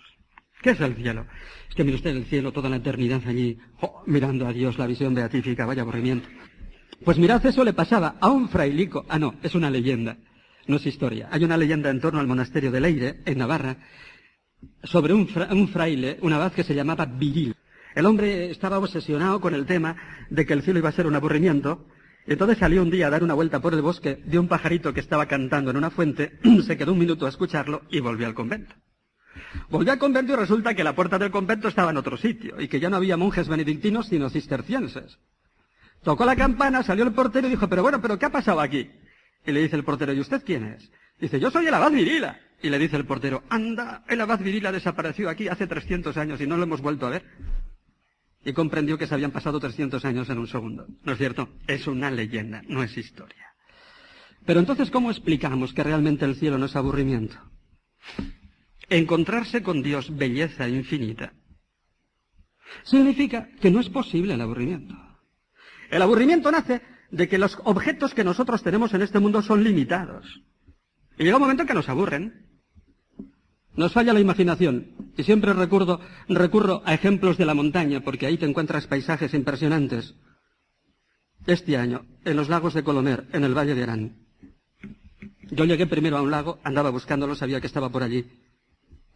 [0.62, 1.26] ¿Qué es el cielo?
[1.68, 3.58] Es que mire usted el cielo toda la eternidad allí,
[4.06, 6.26] mirando a Dios, la visión beatífica, vaya aburrimiento.
[7.04, 9.04] Pues mirad, eso le pasaba a un frailico.
[9.08, 10.16] Ah, no, es una leyenda,
[10.66, 11.28] no es historia.
[11.30, 13.76] Hay una leyenda en torno al monasterio de Leire, en Navarra,
[14.82, 15.28] sobre un,
[15.68, 17.54] fraile, un abad que se llamaba Viril.
[17.94, 19.96] El hombre estaba obsesionado con el tema
[20.30, 21.86] de que el cielo iba a ser un aburrimiento.
[22.26, 25.00] Entonces salió un día a dar una vuelta por el bosque, de un pajarito que
[25.00, 28.74] estaba cantando en una fuente, se quedó un minuto a escucharlo y volvió al convento.
[29.70, 32.68] Volvió al convento y resulta que la puerta del convento estaba en otro sitio y
[32.68, 35.18] que ya no había monjes benedictinos sino cistercienses.
[36.02, 38.90] Tocó la campana, salió el portero y dijo, pero bueno, pero ¿qué ha pasado aquí?
[39.44, 40.90] Y le dice el portero, ¿y usted quién es?
[41.18, 42.40] Dice, yo soy el abad Virila.
[42.62, 46.46] Y le dice el portero, anda, el abad Virila desapareció aquí hace 300 años y
[46.46, 47.24] no lo hemos vuelto a ver.
[48.44, 50.86] Y comprendió que se habían pasado 300 años en un segundo.
[51.02, 51.50] ¿No es cierto?
[51.66, 53.54] Es una leyenda, no es historia.
[54.46, 57.36] Pero entonces, ¿cómo explicamos que realmente el cielo no es aburrimiento?
[58.88, 61.32] Encontrarse con Dios, belleza infinita,
[62.84, 64.94] significa que no es posible el aburrimiento.
[65.90, 70.42] El aburrimiento nace de que los objetos que nosotros tenemos en este mundo son limitados.
[71.18, 72.46] Y llega un momento en que nos aburren.
[73.74, 75.12] Nos falla la imaginación.
[75.16, 80.14] Y siempre recurro, recurro a ejemplos de la montaña, porque ahí te encuentras paisajes impresionantes.
[81.46, 84.16] Este año, en los lagos de Colomer, en el Valle de Arán.
[85.50, 88.26] Yo llegué primero a un lago, andaba buscándolo, sabía que estaba por allí.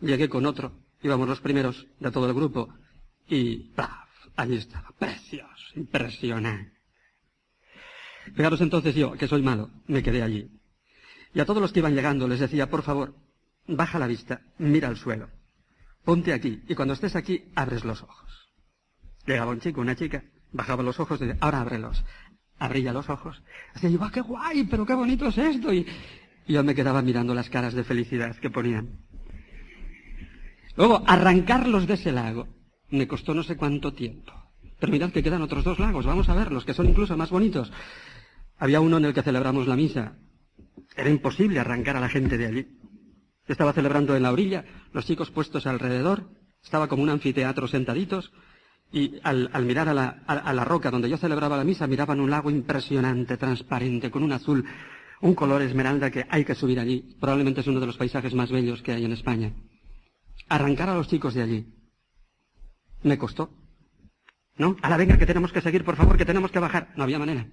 [0.00, 2.72] Llegué con otro, íbamos los primeros de todo el grupo,
[3.28, 4.08] y ¡paf!
[4.36, 6.72] Allí estaba, precioso, impresionante.
[8.34, 10.50] Fijaros entonces yo, que soy malo, me quedé allí.
[11.34, 13.14] Y a todos los que iban llegando les decía, por favor,
[13.66, 15.28] baja la vista, mira al suelo,
[16.04, 18.50] ponte aquí, y cuando estés aquí, abres los ojos.
[19.26, 22.04] Llegaba un chico, una chica, bajaba los ojos y decía, ahora ábrelos.
[22.58, 23.42] Abría los ojos.
[23.74, 24.64] Decía, ¡va, qué guay!
[24.64, 25.72] ¡Pero qué bonito es esto!
[25.72, 25.86] Y
[26.46, 28.98] yo me quedaba mirando las caras de felicidad que ponían.
[30.76, 32.48] Luego, arrancarlos de ese lago
[32.90, 34.32] me costó no sé cuánto tiempo.
[34.88, 37.70] Mirad que quedan otros dos lagos, vamos a verlos, que son incluso más bonitos.
[38.58, 40.16] Había uno en el que celebramos la misa.
[40.96, 42.78] Era imposible arrancar a la gente de allí.
[43.46, 46.30] Estaba celebrando en la orilla, los chicos puestos alrededor,
[46.62, 48.32] estaba como un anfiteatro sentaditos,
[48.92, 52.30] y al, mirar a la, a la roca donde yo celebraba la misa, miraban un
[52.30, 54.64] lago impresionante, transparente, con un azul,
[55.20, 57.16] un color esmeralda que hay que subir allí.
[57.20, 59.52] Probablemente es uno de los paisajes más bellos que hay en España.
[60.48, 61.66] Arrancar a los chicos de allí.
[63.02, 63.50] Me costó.
[64.56, 64.76] ¿No?
[64.82, 66.92] A la venga que tenemos que seguir, por favor, que tenemos que bajar.
[66.96, 67.46] No había manera.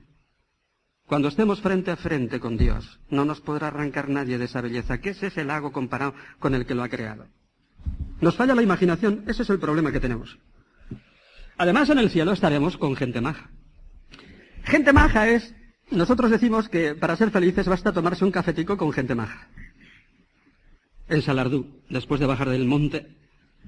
[1.08, 5.00] Cuando estemos frente a frente con Dios, no nos podrá arrancar nadie de esa belleza.
[5.00, 7.28] ¿Qué es ese lago comparado con el que lo ha creado?
[8.20, 10.38] Nos falla la imaginación, ese es el problema que tenemos.
[11.58, 13.50] Además, en el cielo estaremos con gente maja.
[14.64, 15.56] Gente maja es,
[15.92, 19.48] nosotros decimos que para ser felices basta tomarse un cafetico con gente maja.
[21.08, 23.16] En Salardú, después de bajar del monte,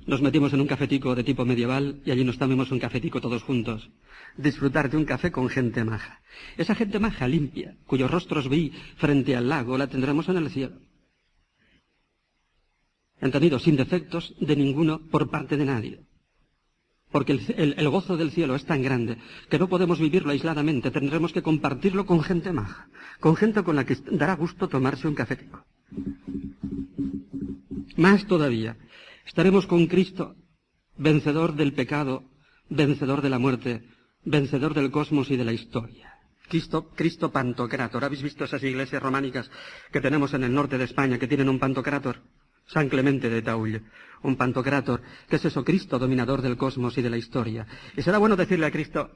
[0.10, 3.44] nos metimos en un cafetico de tipo medieval y allí nos tomamos un cafetico todos
[3.44, 3.92] juntos.
[4.38, 6.22] Disfrutar de un café con gente maja.
[6.58, 10.78] Esa gente maja limpia, cuyos rostros vi frente al lago, la tendremos en el cielo.
[13.22, 16.00] Entendido, sin defectos de ninguno por parte de nadie.
[17.12, 19.18] Porque el, el, gozo del cielo es tan grande
[19.50, 22.88] que no podemos vivirlo aisladamente, tendremos que compartirlo con gente maja,
[23.20, 25.66] con gente con la que dará gusto tomarse un cafetico.
[27.98, 28.78] Más todavía,
[29.30, 30.36] Estaremos con Cristo,
[30.98, 32.24] vencedor del pecado,
[32.68, 33.84] vencedor de la muerte,
[34.26, 36.16] vencedor del cosmos y de la historia.
[36.50, 38.04] Cristo, Cristo Pantocrátor.
[38.04, 39.52] ¿Habéis visto esas iglesias románicas
[39.92, 42.24] que tenemos en el norte de España que tienen un Pantocrátor?
[42.66, 43.84] San Clemente de Taulle,
[44.24, 45.04] un Pantocrátor.
[45.30, 45.64] ¿Qué es eso?
[45.64, 47.68] Cristo, dominador del cosmos y de la historia.
[47.96, 49.12] Y será bueno decirle a Cristo,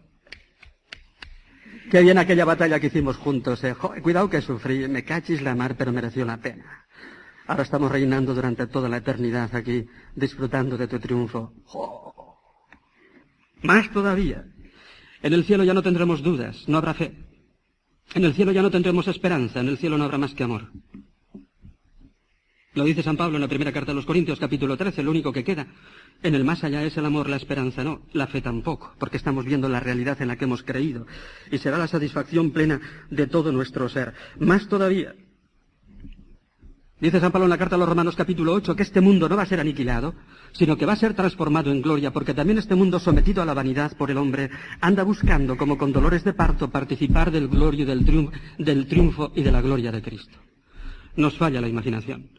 [1.89, 3.73] que bien aquella batalla que hicimos juntos, eh.
[4.03, 6.82] cuidado que sufrí, me cachis la mar, pero mereció la pena.
[7.45, 11.53] Ahora estamos reinando durante toda la eternidad aquí, disfrutando de tu triunfo.
[13.63, 14.45] Más todavía.
[15.21, 17.13] En el cielo ya no tendremos dudas, no habrá fe.
[18.13, 20.71] En el cielo ya no tendremos esperanza, en el cielo no habrá más que amor.
[22.75, 25.31] Lo dice San Pablo en la primera carta a los Corintios, capítulo 13, lo único
[25.31, 25.67] que queda.
[26.23, 29.45] En el más allá es el amor, la esperanza no, la fe tampoco, porque estamos
[29.45, 31.05] viendo la realidad en la que hemos creído.
[31.51, 34.13] Y será la satisfacción plena de todo nuestro ser.
[34.39, 35.13] Más todavía,
[37.03, 39.35] Dice San Pablo en la carta a los Romanos capítulo 8 que este mundo no
[39.35, 40.15] va a ser aniquilado,
[40.53, 43.53] sino que va a ser transformado en gloria, porque también este mundo sometido a la
[43.53, 48.05] vanidad por el hombre anda buscando, como con dolores de parto, participar del glorio, del
[48.05, 50.37] triunfo, del triunfo y de la gloria de Cristo.
[51.17, 52.29] Nos falla la imaginación.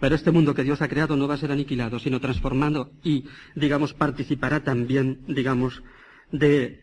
[0.00, 3.26] Pero este mundo que Dios ha creado no va a ser aniquilado, sino transformado y,
[3.54, 5.82] digamos, participará también, digamos,
[6.32, 6.80] de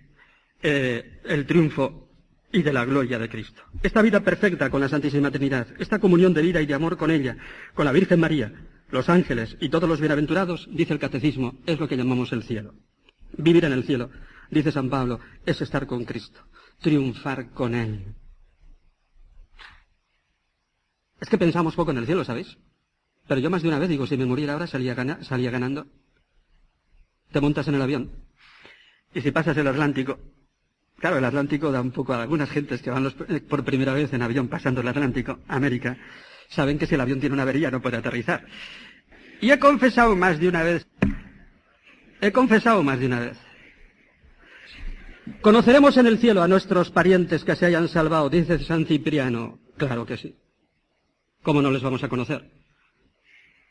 [0.61, 2.10] eh, el triunfo
[2.51, 3.63] y de la gloria de Cristo.
[3.81, 7.11] Esta vida perfecta con la Santísima Trinidad, esta comunión de vida y de amor con
[7.11, 7.37] ella,
[7.73, 8.51] con la Virgen María,
[8.89, 12.73] los ángeles y todos los bienaventurados, dice el Catecismo, es lo que llamamos el cielo.
[13.37, 14.09] Vivir en el cielo,
[14.49, 16.41] dice San Pablo, es estar con Cristo,
[16.81, 18.15] triunfar con Él.
[21.19, 22.57] Es que pensamos poco en el cielo, ¿sabéis?
[23.27, 25.85] Pero yo más de una vez digo, si me muriera ahora salía, salía ganando.
[27.31, 28.11] Te montas en el avión
[29.13, 30.19] y si pasas el Atlántico
[31.01, 34.13] Claro, el Atlántico da un poco a algunas gentes que van eh, por primera vez
[34.13, 35.97] en avión pasando el Atlántico, América,
[36.47, 38.45] saben que si el avión tiene una avería no puede aterrizar.
[39.41, 40.87] Y he confesado más de una vez,
[42.21, 43.37] he confesado más de una vez,
[45.41, 48.29] ¿Conoceremos en el cielo a nuestros parientes que se hayan salvado?
[48.29, 49.59] Dice San Cipriano.
[49.77, 50.35] Claro que sí.
[51.41, 52.51] ¿Cómo no les vamos a conocer?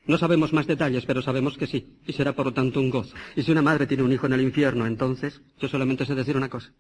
[0.07, 3.15] No sabemos más detalles, pero sabemos que sí, y será por lo tanto un gozo.
[3.37, 6.37] Y si una madre tiene un hijo en el infierno, entonces yo solamente sé decir
[6.37, 6.73] una cosa,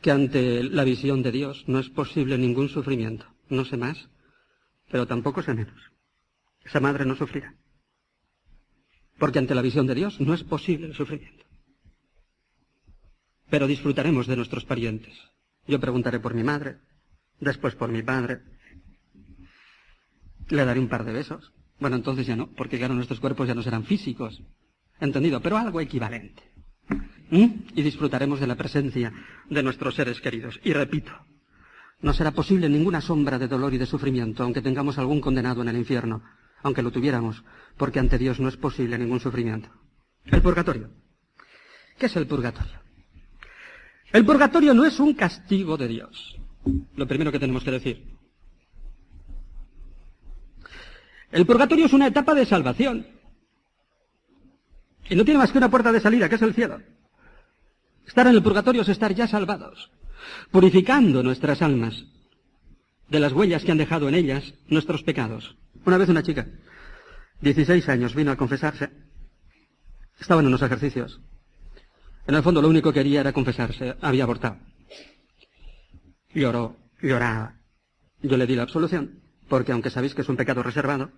[0.00, 3.26] que ante la visión de Dios no es posible ningún sufrimiento.
[3.48, 4.08] No sé más,
[4.90, 5.80] pero tampoco sé menos.
[6.64, 7.54] Esa madre no sufrirá.
[9.18, 11.44] Porque ante la visión de Dios no es posible el sufrimiento.
[13.48, 15.14] Pero disfrutaremos de nuestros parientes.
[15.66, 16.78] Yo preguntaré por mi madre,
[17.40, 18.42] después por mi padre.
[20.48, 21.52] Le daré un par de besos.
[21.78, 24.42] Bueno, entonces ya no, porque claro, nuestros cuerpos ya no serán físicos.
[25.00, 26.42] Entendido, pero algo equivalente.
[27.30, 27.46] ¿Mm?
[27.74, 29.12] Y disfrutaremos de la presencia
[29.48, 30.60] de nuestros seres queridos.
[30.62, 31.12] Y repito,
[32.00, 35.68] no será posible ninguna sombra de dolor y de sufrimiento, aunque tengamos algún condenado en
[35.68, 36.22] el infierno,
[36.62, 37.42] aunque lo tuviéramos,
[37.76, 39.70] porque ante Dios no es posible ningún sufrimiento.
[40.24, 40.90] El purgatorio.
[41.98, 42.80] ¿Qué es el purgatorio?
[44.12, 46.36] El purgatorio no es un castigo de Dios.
[46.96, 48.16] Lo primero que tenemos que decir.
[51.32, 53.06] El purgatorio es una etapa de salvación.
[55.08, 56.80] Y no tiene más que una puerta de salida, que es el cielo.
[58.06, 59.90] Estar en el purgatorio es estar ya salvados,
[60.50, 62.04] purificando nuestras almas
[63.08, 65.56] de las huellas que han dejado en ellas nuestros pecados.
[65.84, 66.46] Una vez una chica,
[67.40, 68.90] 16 años, vino a confesarse.
[70.18, 71.20] Estaba en unos ejercicios.
[72.26, 73.96] En el fondo lo único que quería era confesarse.
[74.00, 74.58] Había abortado.
[76.34, 77.54] Lloró, lloraba.
[78.22, 81.10] Yo le di la absolución porque aunque sabéis que es un pecado reservado,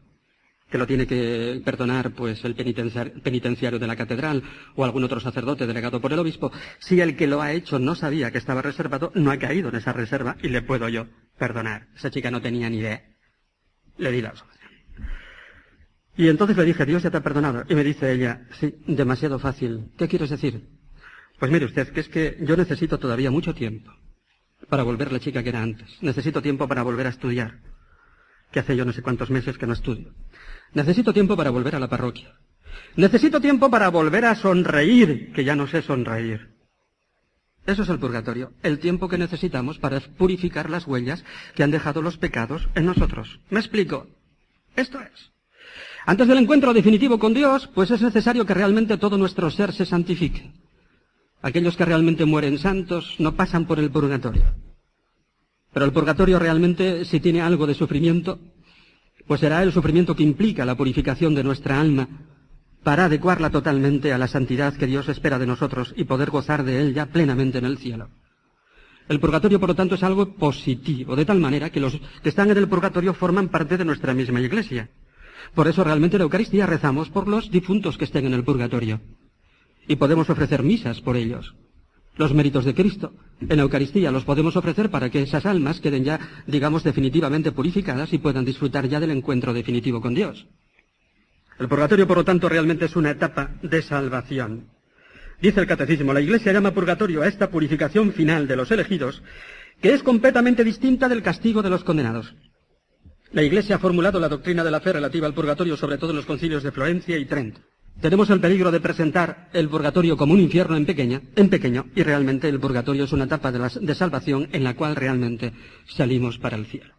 [0.71, 4.43] que lo tiene que perdonar pues el penitenciario de la catedral
[4.77, 7.95] o algún otro sacerdote delegado por el obispo, si el que lo ha hecho no
[7.95, 11.07] sabía que estaba reservado, no ha caído en esa reserva y le puedo yo
[11.39, 11.89] perdonar.
[11.97, 13.03] Esa chica no tenía ni idea.
[13.97, 14.59] Le di la absolución.
[16.17, 17.65] Y entonces le dije, Dios ya te ha perdonado.
[17.69, 19.93] Y me dice ella, sí, demasiado fácil.
[19.97, 20.69] ¿Qué quieres decir?
[21.39, 23.93] Pues mire usted, que es que yo necesito todavía mucho tiempo
[24.69, 25.87] para volver la chica que era antes.
[26.03, 27.61] Necesito tiempo para volver a estudiar
[28.51, 30.13] que hace yo no sé cuántos meses que no estudio.
[30.73, 32.35] Necesito tiempo para volver a la parroquia.
[32.97, 36.59] Necesito tiempo para volver a sonreír, que ya no sé sonreír.
[37.67, 41.23] Eso es el purgatorio, el tiempo que necesitamos para purificar las huellas
[41.55, 43.41] que han dejado los pecados en nosotros.
[43.51, 44.07] ¿Me explico?
[44.75, 45.33] Esto es.
[46.07, 49.85] Antes del encuentro definitivo con Dios, pues es necesario que realmente todo nuestro ser se
[49.85, 50.51] santifique.
[51.43, 54.45] Aquellos que realmente mueren santos no pasan por el purgatorio.
[55.73, 58.39] Pero el purgatorio realmente, si tiene algo de sufrimiento,
[59.27, 62.09] pues será el sufrimiento que implica la purificación de nuestra alma
[62.83, 66.81] para adecuarla totalmente a la santidad que Dios espera de nosotros y poder gozar de
[66.81, 68.09] él ya plenamente en el cielo.
[69.09, 72.51] El purgatorio, por lo tanto, es algo positivo, de tal manera que los que están
[72.51, 74.91] en el purgatorio forman parte de nuestra misma iglesia.
[75.55, 79.01] Por eso realmente en la Eucaristía rezamos por los difuntos que estén en el purgatorio.
[79.87, 81.55] Y podemos ofrecer misas por ellos
[82.19, 83.15] los méritos de Cristo.
[83.41, 88.19] En Eucaristía los podemos ofrecer para que esas almas queden ya, digamos, definitivamente purificadas y
[88.19, 90.47] puedan disfrutar ya del encuentro definitivo con Dios.
[91.59, 94.67] El purgatorio, por lo tanto, realmente es una etapa de salvación.
[95.41, 99.23] Dice el catecismo, la Iglesia llama purgatorio a esta purificación final de los elegidos,
[99.81, 102.35] que es completamente distinta del castigo de los condenados.
[103.31, 106.17] La Iglesia ha formulado la doctrina de la fe relativa al purgatorio sobre todo en
[106.17, 107.61] los concilios de Florencia y Trento.
[108.01, 110.87] Tenemos el peligro de presentar el purgatorio como un infierno en,
[111.35, 114.95] en pequeño, y realmente el purgatorio es una etapa de, de salvación en la cual
[114.95, 115.53] realmente
[115.89, 116.95] salimos para el cielo.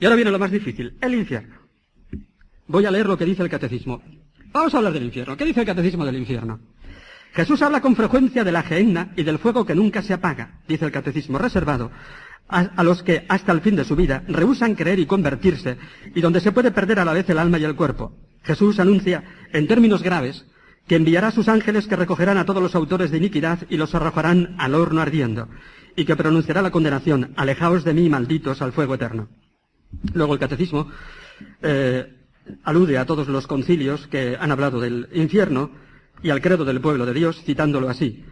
[0.00, 1.56] Y ahora viene lo más difícil, el infierno.
[2.66, 4.02] Voy a leer lo que dice el catecismo.
[4.52, 5.36] Vamos a hablar del infierno.
[5.36, 6.58] ¿Qué dice el catecismo del infierno?
[7.32, 10.84] Jesús habla con frecuencia de la gehenna y del fuego que nunca se apaga, dice
[10.84, 11.92] el catecismo, reservado
[12.48, 15.76] a, a, los que hasta el fin de su vida rehusan creer y convertirse
[16.14, 18.16] y donde se puede perder a la vez el alma y el cuerpo.
[18.48, 20.46] Jesús anuncia en términos graves
[20.86, 24.56] que enviará sus ángeles que recogerán a todos los autores de iniquidad y los arrojarán
[24.58, 25.48] al horno ardiendo,
[25.94, 29.28] y que pronunciará la condenación, alejaos de mí, malditos, al fuego eterno.
[30.14, 30.90] Luego el catecismo
[31.60, 32.10] eh,
[32.64, 35.70] alude a todos los concilios que han hablado del infierno
[36.22, 38.24] y al credo del pueblo de Dios, citándolo así.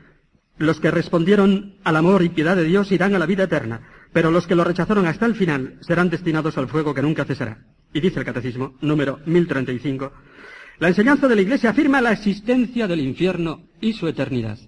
[0.59, 3.83] Los que respondieron al amor y piedad de Dios irán a la vida eterna,
[4.13, 7.59] pero los que lo rechazaron hasta el final serán destinados al fuego que nunca cesará.
[7.93, 10.13] Y dice el Catecismo, número 1035,
[10.79, 14.59] la enseñanza de la Iglesia afirma la existencia del infierno y su eternidad.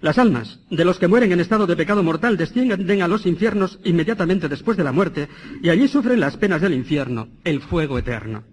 [0.00, 3.78] Las almas de los que mueren en estado de pecado mortal descienden a los infiernos
[3.84, 5.28] inmediatamente después de la muerte
[5.62, 8.44] y allí sufren las penas del infierno, el fuego eterno.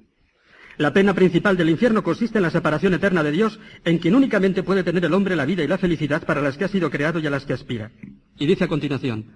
[0.81, 4.63] La pena principal del infierno consiste en la separación eterna de Dios, en quien únicamente
[4.63, 7.19] puede tener el hombre la vida y la felicidad para las que ha sido creado
[7.19, 7.91] y a las que aspira.
[8.39, 9.27] Y dice a continuación,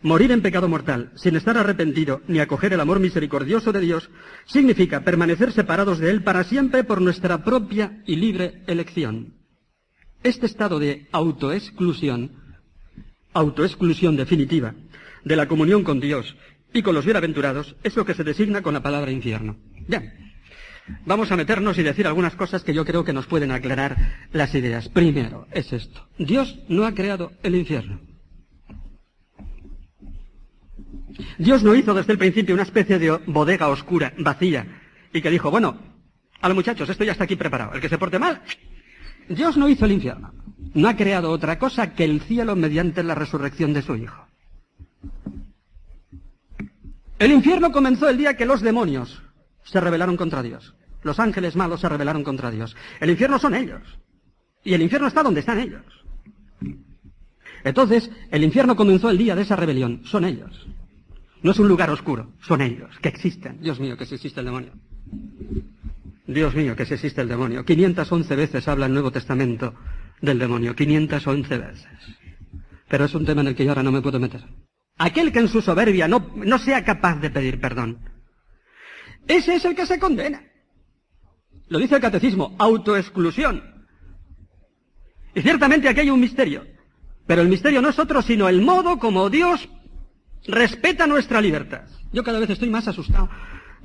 [0.00, 4.08] Morir en pecado mortal, sin estar arrepentido ni acoger el amor misericordioso de Dios,
[4.46, 9.34] significa permanecer separados de Él para siempre por nuestra propia y libre elección.
[10.22, 12.32] Este estado de autoexclusión,
[13.34, 14.74] autoexclusión definitiva,
[15.26, 16.34] de la comunión con Dios
[16.72, 19.58] y con los bienaventurados, es lo que se designa con la palabra infierno.
[19.86, 20.25] Bien.
[21.04, 23.96] Vamos a meternos y decir algunas cosas que yo creo que nos pueden aclarar
[24.32, 24.88] las ideas.
[24.88, 26.06] Primero, es esto.
[26.18, 28.00] Dios no ha creado el infierno.
[31.38, 34.66] Dios no hizo desde el principio una especie de bodega oscura, vacía,
[35.12, 35.78] y que dijo, bueno,
[36.40, 37.72] a los muchachos, esto ya está aquí preparado.
[37.74, 38.42] El que se porte mal,
[39.28, 40.32] Dios no hizo el infierno.
[40.74, 44.26] No ha creado otra cosa que el cielo mediante la resurrección de su Hijo.
[47.18, 49.22] El infierno comenzó el día que los demonios
[49.66, 50.74] se rebelaron contra Dios.
[51.02, 52.74] Los ángeles malos se rebelaron contra Dios.
[53.00, 53.82] El infierno son ellos.
[54.64, 55.84] Y el infierno está donde están ellos.
[57.62, 60.02] Entonces, el infierno comenzó el día de esa rebelión.
[60.04, 60.66] Son ellos.
[61.42, 62.32] No es un lugar oscuro.
[62.40, 63.60] Son ellos, que existen.
[63.60, 64.72] Dios mío, que si existe el demonio.
[66.26, 67.64] Dios mío, que si existe el demonio.
[67.64, 69.74] 511 veces habla el Nuevo Testamento
[70.20, 70.74] del demonio.
[70.74, 71.86] 511 veces.
[72.88, 74.42] Pero es un tema en el que yo ahora no me puedo meter.
[74.98, 77.98] Aquel que en su soberbia no, no sea capaz de pedir perdón.
[79.26, 80.42] Ese es el que se condena.
[81.68, 83.62] Lo dice el catecismo, autoexclusión.
[85.34, 86.64] Y ciertamente aquí hay un misterio.
[87.26, 89.68] Pero el misterio no es otro sino el modo como Dios
[90.46, 91.88] respeta nuestra libertad.
[92.12, 93.28] Yo cada vez estoy más asustado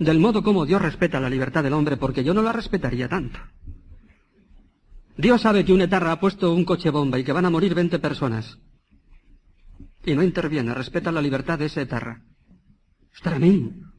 [0.01, 3.39] del modo como Dios respeta la libertad del hombre, porque yo no la respetaría tanto.
[5.15, 7.75] Dios sabe que un etarra ha puesto un coche bomba y que van a morir
[7.75, 8.57] 20 personas.
[10.03, 12.23] Y no interviene, respeta la libertad de ese etarra.
[13.13, 13.90] Es tremendo.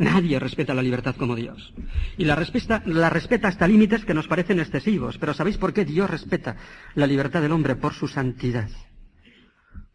[0.00, 1.74] Nadie respeta la libertad como Dios.
[2.16, 5.18] Y la respeta, la respeta hasta límites que nos parecen excesivos.
[5.18, 6.56] Pero ¿sabéis por qué Dios respeta
[6.94, 7.76] la libertad del hombre?
[7.76, 8.70] Por su santidad.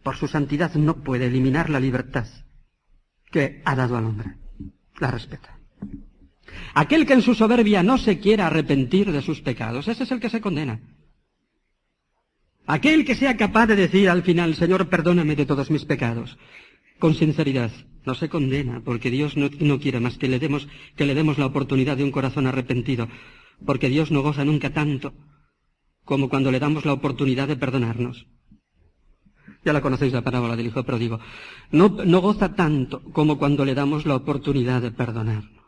[0.03, 2.27] Por su santidad no puede eliminar la libertad
[3.31, 4.35] que ha dado al hombre
[4.99, 5.59] la respeta.
[6.75, 10.19] Aquel que en su soberbia no se quiera arrepentir de sus pecados, ese es el
[10.19, 10.81] que se condena.
[12.67, 16.37] Aquel que sea capaz de decir al final, Señor, perdóname de todos mis pecados,
[16.99, 17.71] con sinceridad,
[18.05, 21.37] no se condena, porque Dios no, no, quiere más que le, demos, que le demos
[21.37, 23.07] la oportunidad de un corazón arrepentido,
[23.65, 25.13] porque Dios no goza nunca tanto
[26.03, 28.27] como cuando le damos la oportunidad de perdonarnos.
[29.63, 31.19] Ya la conocéis la parábola del hijo pródigo.
[31.71, 35.65] No, no goza tanto como cuando le damos la oportunidad de perdonarnos.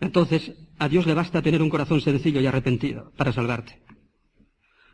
[0.00, 3.82] Entonces, a Dios le basta tener un corazón sencillo y arrepentido para salvarte.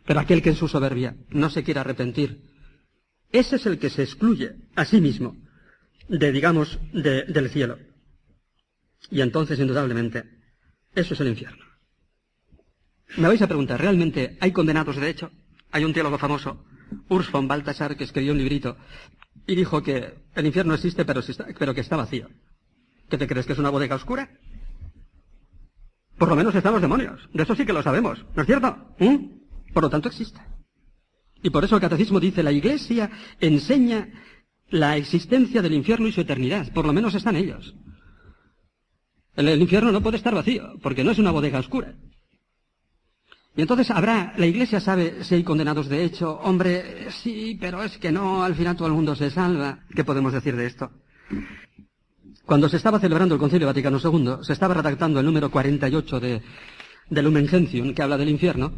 [0.05, 2.43] Pero aquel que en su soberbia no se quiere arrepentir,
[3.33, 5.37] ese es el que se excluye a sí mismo
[6.09, 7.79] de, digamos, de, del cielo.
[9.11, 10.25] Y entonces, indudablemente,
[10.95, 11.65] eso es el infierno.
[13.17, 15.31] Me vais a preguntar, ¿realmente hay condenados de hecho?
[15.71, 16.65] Hay un teólogo famoso,
[17.09, 18.77] Urs von Balthasar, que escribió un librito
[19.47, 21.23] y dijo que el infierno existe pero,
[21.59, 22.29] pero que está vacío.
[23.09, 24.31] ¿Qué te crees que es una bodega oscura?
[26.19, 27.29] Por lo menos están los demonios.
[27.33, 28.25] De eso sí que lo sabemos.
[28.35, 28.95] ¿No es cierto?
[28.99, 29.73] ¿Mm?
[29.73, 30.41] Por lo tanto existe.
[31.43, 33.11] Y por eso el catecismo dice, la iglesia
[33.41, 34.09] enseña
[34.71, 36.73] la existencia del infierno y su eternidad.
[36.73, 37.75] Por lo menos están ellos.
[39.37, 41.95] el infierno no puede estar vacío, porque no es una bodega oscura.
[43.57, 46.39] Y entonces habrá, la iglesia sabe si hay condenados de hecho.
[46.43, 49.81] Hombre, sí, pero es que no, al final todo el mundo se salva.
[49.95, 50.91] ¿Qué podemos decir de esto?
[52.47, 56.43] Cuando se estaba celebrando el Concilio Vaticano II, se estaba redactando el número 48 de,
[57.11, 58.73] de Lumen Gentium, que habla del infierno.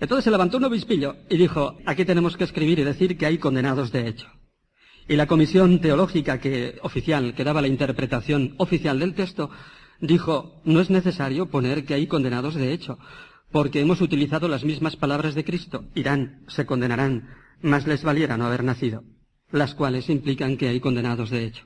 [0.00, 3.38] Entonces se levantó un obispillo y dijo, aquí tenemos que escribir y decir que hay
[3.38, 4.28] condenados de hecho.
[5.08, 9.50] Y la comisión teológica que, oficial, que daba la interpretación oficial del texto,
[10.00, 12.98] dijo, no es necesario poner que hay condenados de hecho,
[13.50, 15.84] porque hemos utilizado las mismas palabras de Cristo.
[15.94, 17.28] Irán, se condenarán,
[17.62, 19.02] más les valiera no haber nacido,
[19.50, 21.64] las cuales implican que hay condenados de hecho.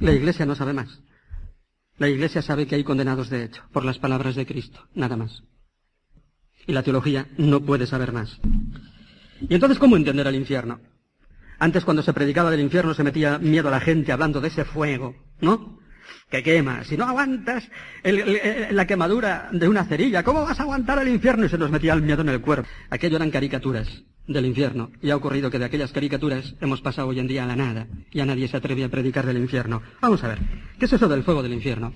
[0.00, 1.00] La Iglesia no sabe más.
[1.96, 5.42] La Iglesia sabe que hay condenados de hecho, por las palabras de Cristo, nada más.
[6.66, 8.38] Y la teología no puede saber más.
[9.40, 10.80] ¿Y entonces cómo entender el infierno?
[11.58, 14.64] Antes cuando se predicaba del infierno se metía miedo a la gente hablando de ese
[14.64, 15.78] fuego, ¿no?
[16.30, 16.84] que quema.
[16.84, 17.68] Si no aguantas
[18.02, 21.46] la quemadura de una cerilla, ¿cómo vas a aguantar el infierno?
[21.46, 22.68] Y se nos metía el miedo en el cuerpo.
[22.90, 23.88] Aquello eran caricaturas
[24.26, 24.90] del infierno.
[25.02, 27.86] Y ha ocurrido que de aquellas caricaturas hemos pasado hoy en día a la nada.
[28.10, 29.82] Y a nadie se atreve a predicar del infierno.
[30.00, 30.38] Vamos a ver,
[30.78, 31.92] ¿qué es eso del fuego del infierno?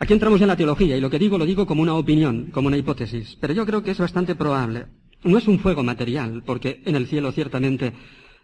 [0.00, 2.68] Aquí entramos en la teología y lo que digo lo digo como una opinión, como
[2.68, 3.36] una hipótesis.
[3.40, 4.86] Pero yo creo que es bastante probable.
[5.24, 7.92] No es un fuego material, porque en el cielo ciertamente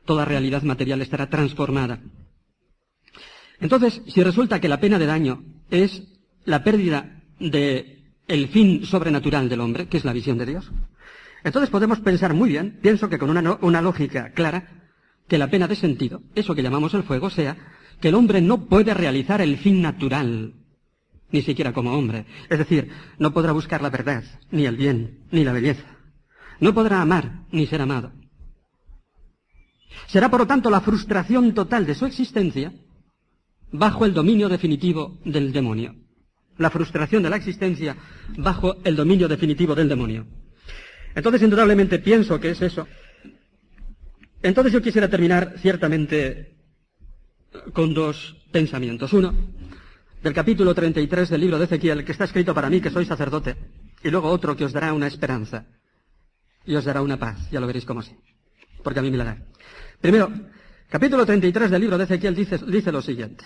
[0.05, 2.01] toda realidad material estará transformada
[3.61, 6.03] entonces, si resulta que la pena de daño es
[6.45, 10.71] la pérdida del fin sobrenatural del hombre, que es la visión de Dios,
[11.45, 14.83] entonces podemos pensar muy bien, pienso que con una, una lógica clara,
[15.29, 17.57] que la pena de sentido, eso que llamamos el fuego, sea
[18.01, 20.55] que el hombre no puede realizar el fin natural
[21.35, 22.27] ni siquiera como hombre.
[22.49, 24.23] Es decir, no podrá buscar la verdad,
[24.53, 25.99] ni el bien, ni la belleza.
[26.61, 28.13] No podrá amar, ni ser amado.
[30.07, 32.73] Será, por lo tanto, la frustración total de su existencia
[33.73, 35.97] bajo el dominio definitivo del demonio.
[36.57, 37.97] La frustración de la existencia
[38.37, 40.29] bajo el dominio definitivo del demonio.
[41.17, 42.87] Entonces, indudablemente, pienso que es eso.
[44.41, 46.55] Entonces yo quisiera terminar ciertamente
[47.73, 49.13] con dos pensamientos.
[49.13, 49.35] Uno,
[50.25, 53.57] del capítulo 33 del libro de Ezequiel, que está escrito para mí, que soy sacerdote,
[54.03, 55.67] y luego otro que os dará una esperanza
[56.65, 57.51] y os dará una paz.
[57.51, 58.17] Ya lo veréis como sí,
[58.83, 59.37] porque a mí me la da.
[60.01, 60.33] Primero,
[60.89, 63.45] capítulo 33 del libro de Ezequiel dice, dice lo siguiente.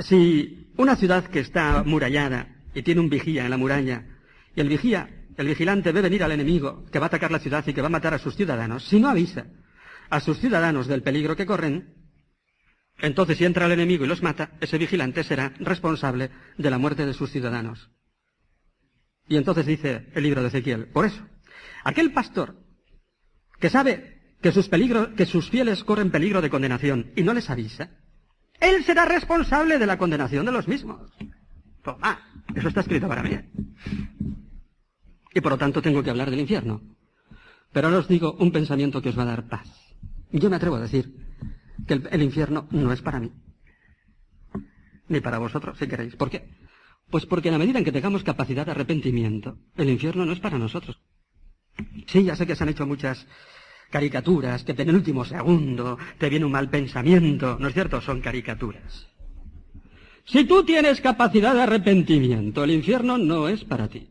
[0.00, 4.06] Si una ciudad que está murallada y tiene un vigía en la muralla,
[4.56, 7.62] y el vigía, el vigilante ve venir al enemigo que va a atacar la ciudad
[7.66, 9.44] y que va a matar a sus ciudadanos, si no avisa
[10.08, 12.01] a sus ciudadanos del peligro que corren,
[12.98, 17.06] entonces si entra el enemigo y los mata, ese vigilante será responsable de la muerte
[17.06, 17.90] de sus ciudadanos.
[19.28, 21.26] Y entonces dice el libro de Ezequiel, por eso,
[21.84, 22.56] aquel pastor
[23.58, 27.90] que sabe que sus, que sus fieles corren peligro de condenación y no les avisa,
[28.60, 31.10] él será responsable de la condenación de los mismos.
[31.82, 32.20] Toma,
[32.54, 33.38] eso está escrito para mí.
[35.34, 36.80] Y por lo tanto tengo que hablar del infierno.
[37.72, 39.68] Pero ahora os digo un pensamiento que os va a dar paz.
[40.30, 41.12] Yo me atrevo a decir
[41.86, 43.32] que el, infierno no es para mí.
[45.08, 46.16] Ni para vosotros, si queréis.
[46.16, 46.48] ¿Por qué?
[47.10, 50.40] Pues porque en la medida en que tengamos capacidad de arrepentimiento, el infierno no es
[50.40, 51.00] para nosotros.
[52.06, 53.26] Sí, ya sé que se han hecho muchas
[53.90, 58.00] caricaturas, que en el último segundo te viene un mal pensamiento, ¿no es cierto?
[58.00, 59.06] Son caricaturas.
[60.24, 64.08] Si tú tienes capacidad de arrepentimiento, el infierno no es para ti.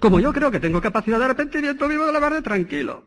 [0.00, 3.04] Como yo creo que tengo capacidad de arrepentimiento, vivo de la de tranquilo.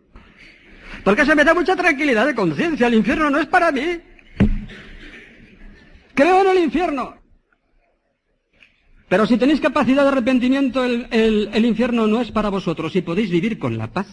[1.03, 2.87] Porque se me da mucha tranquilidad de conciencia.
[2.87, 3.99] El infierno no es para mí.
[6.13, 7.15] Creo en el infierno.
[9.09, 13.29] Pero si tenéis capacidad de arrepentimiento, el, el, infierno no es para vosotros y podéis
[13.29, 14.07] vivir con la paz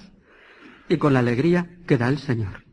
[0.88, 2.64] y con la alegría que da el Señor.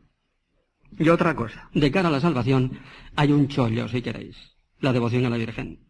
[0.98, 2.80] Y otra cosa, de cara a la salvación
[3.14, 4.36] hay un chollo, si queréis,
[4.80, 5.86] la devoción a la Virgen.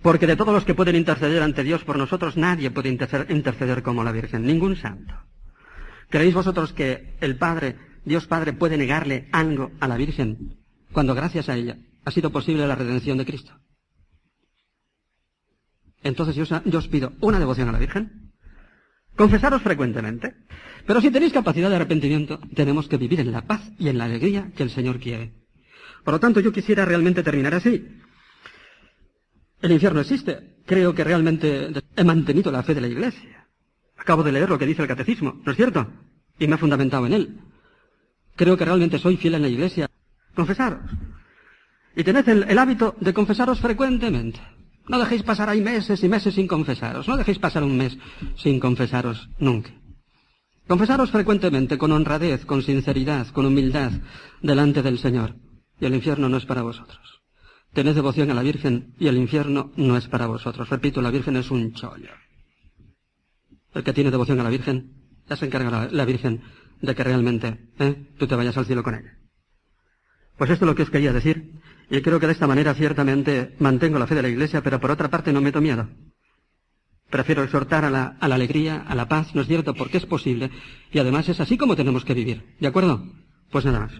[0.00, 4.04] Porque de todos los que pueden interceder ante Dios por nosotros, nadie puede interceder como
[4.04, 5.14] la Virgen, ningún santo.
[6.14, 10.60] ¿Creéis vosotros que el Padre, Dios Padre, puede negarle algo a la Virgen
[10.92, 13.52] cuando gracias a ella ha sido posible la redención de Cristo?
[16.04, 18.30] Entonces yo, yo os pido una devoción a la Virgen,
[19.16, 20.36] confesaros frecuentemente,
[20.86, 24.04] pero si tenéis capacidad de arrepentimiento, tenemos que vivir en la paz y en la
[24.04, 25.34] alegría que el Señor quiere.
[26.04, 27.88] Por lo tanto, yo quisiera realmente terminar así.
[29.60, 30.58] El infierno existe.
[30.64, 33.33] Creo que realmente he mantenido la fe de la Iglesia.
[34.04, 35.86] Acabo de leer lo que dice el catecismo, ¿no es cierto?
[36.38, 37.40] Y me he fundamentado en él.
[38.36, 39.90] Creo que realmente soy fiel en la iglesia.
[40.34, 40.90] Confesaros.
[41.96, 44.40] Y tened el, hábito de confesaros frecuentemente.
[44.88, 47.08] No dejéis pasar ahí meses y meses sin confesaros.
[47.08, 47.96] No dejéis pasar un mes
[48.36, 49.70] sin confesaros nunca.
[50.68, 53.92] Confesaros frecuentemente, con honradez, con sinceridad, con humildad,
[54.42, 55.36] delante del Señor.
[55.80, 57.22] Y el infierno no es para vosotros.
[57.72, 60.68] Tened devoción a la Virgen y el infierno no es para vosotros.
[60.68, 62.10] Repito, la Virgen es un chollo
[63.74, 64.92] el que tiene devoción a la Virgen,
[65.28, 66.42] ya se encarga la, Virgen
[66.80, 68.08] de que realmente ¿eh?
[68.18, 69.18] tú te vayas al cielo con ella.
[70.36, 71.52] Pues esto es lo que os quería decir,
[71.90, 74.90] y creo que de esta manera ciertamente mantengo la fe de la Iglesia, pero por
[74.90, 75.88] otra parte no meto miedo.
[77.10, 79.74] Prefiero exhortar a la, a la alegría, a la paz, ¿no es cierto?
[79.74, 80.50] Porque es posible,
[80.92, 83.06] y además es así como tenemos que vivir, ¿de acuerdo?
[83.50, 83.92] Pues nada más.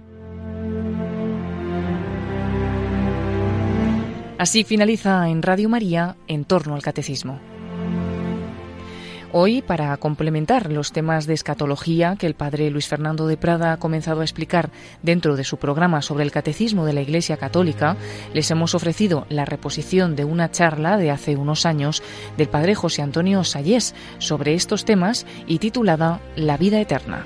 [4.38, 7.40] Así finaliza en Radio María en torno al catecismo.
[9.36, 13.78] Hoy, para complementar los temas de escatología que el padre Luis Fernando de Prada ha
[13.78, 14.70] comenzado a explicar
[15.02, 17.96] dentro de su programa sobre el catecismo de la Iglesia Católica,
[18.32, 22.00] les hemos ofrecido la reposición de una charla de hace unos años
[22.36, 27.24] del padre José Antonio Sayés sobre estos temas y titulada La vida eterna.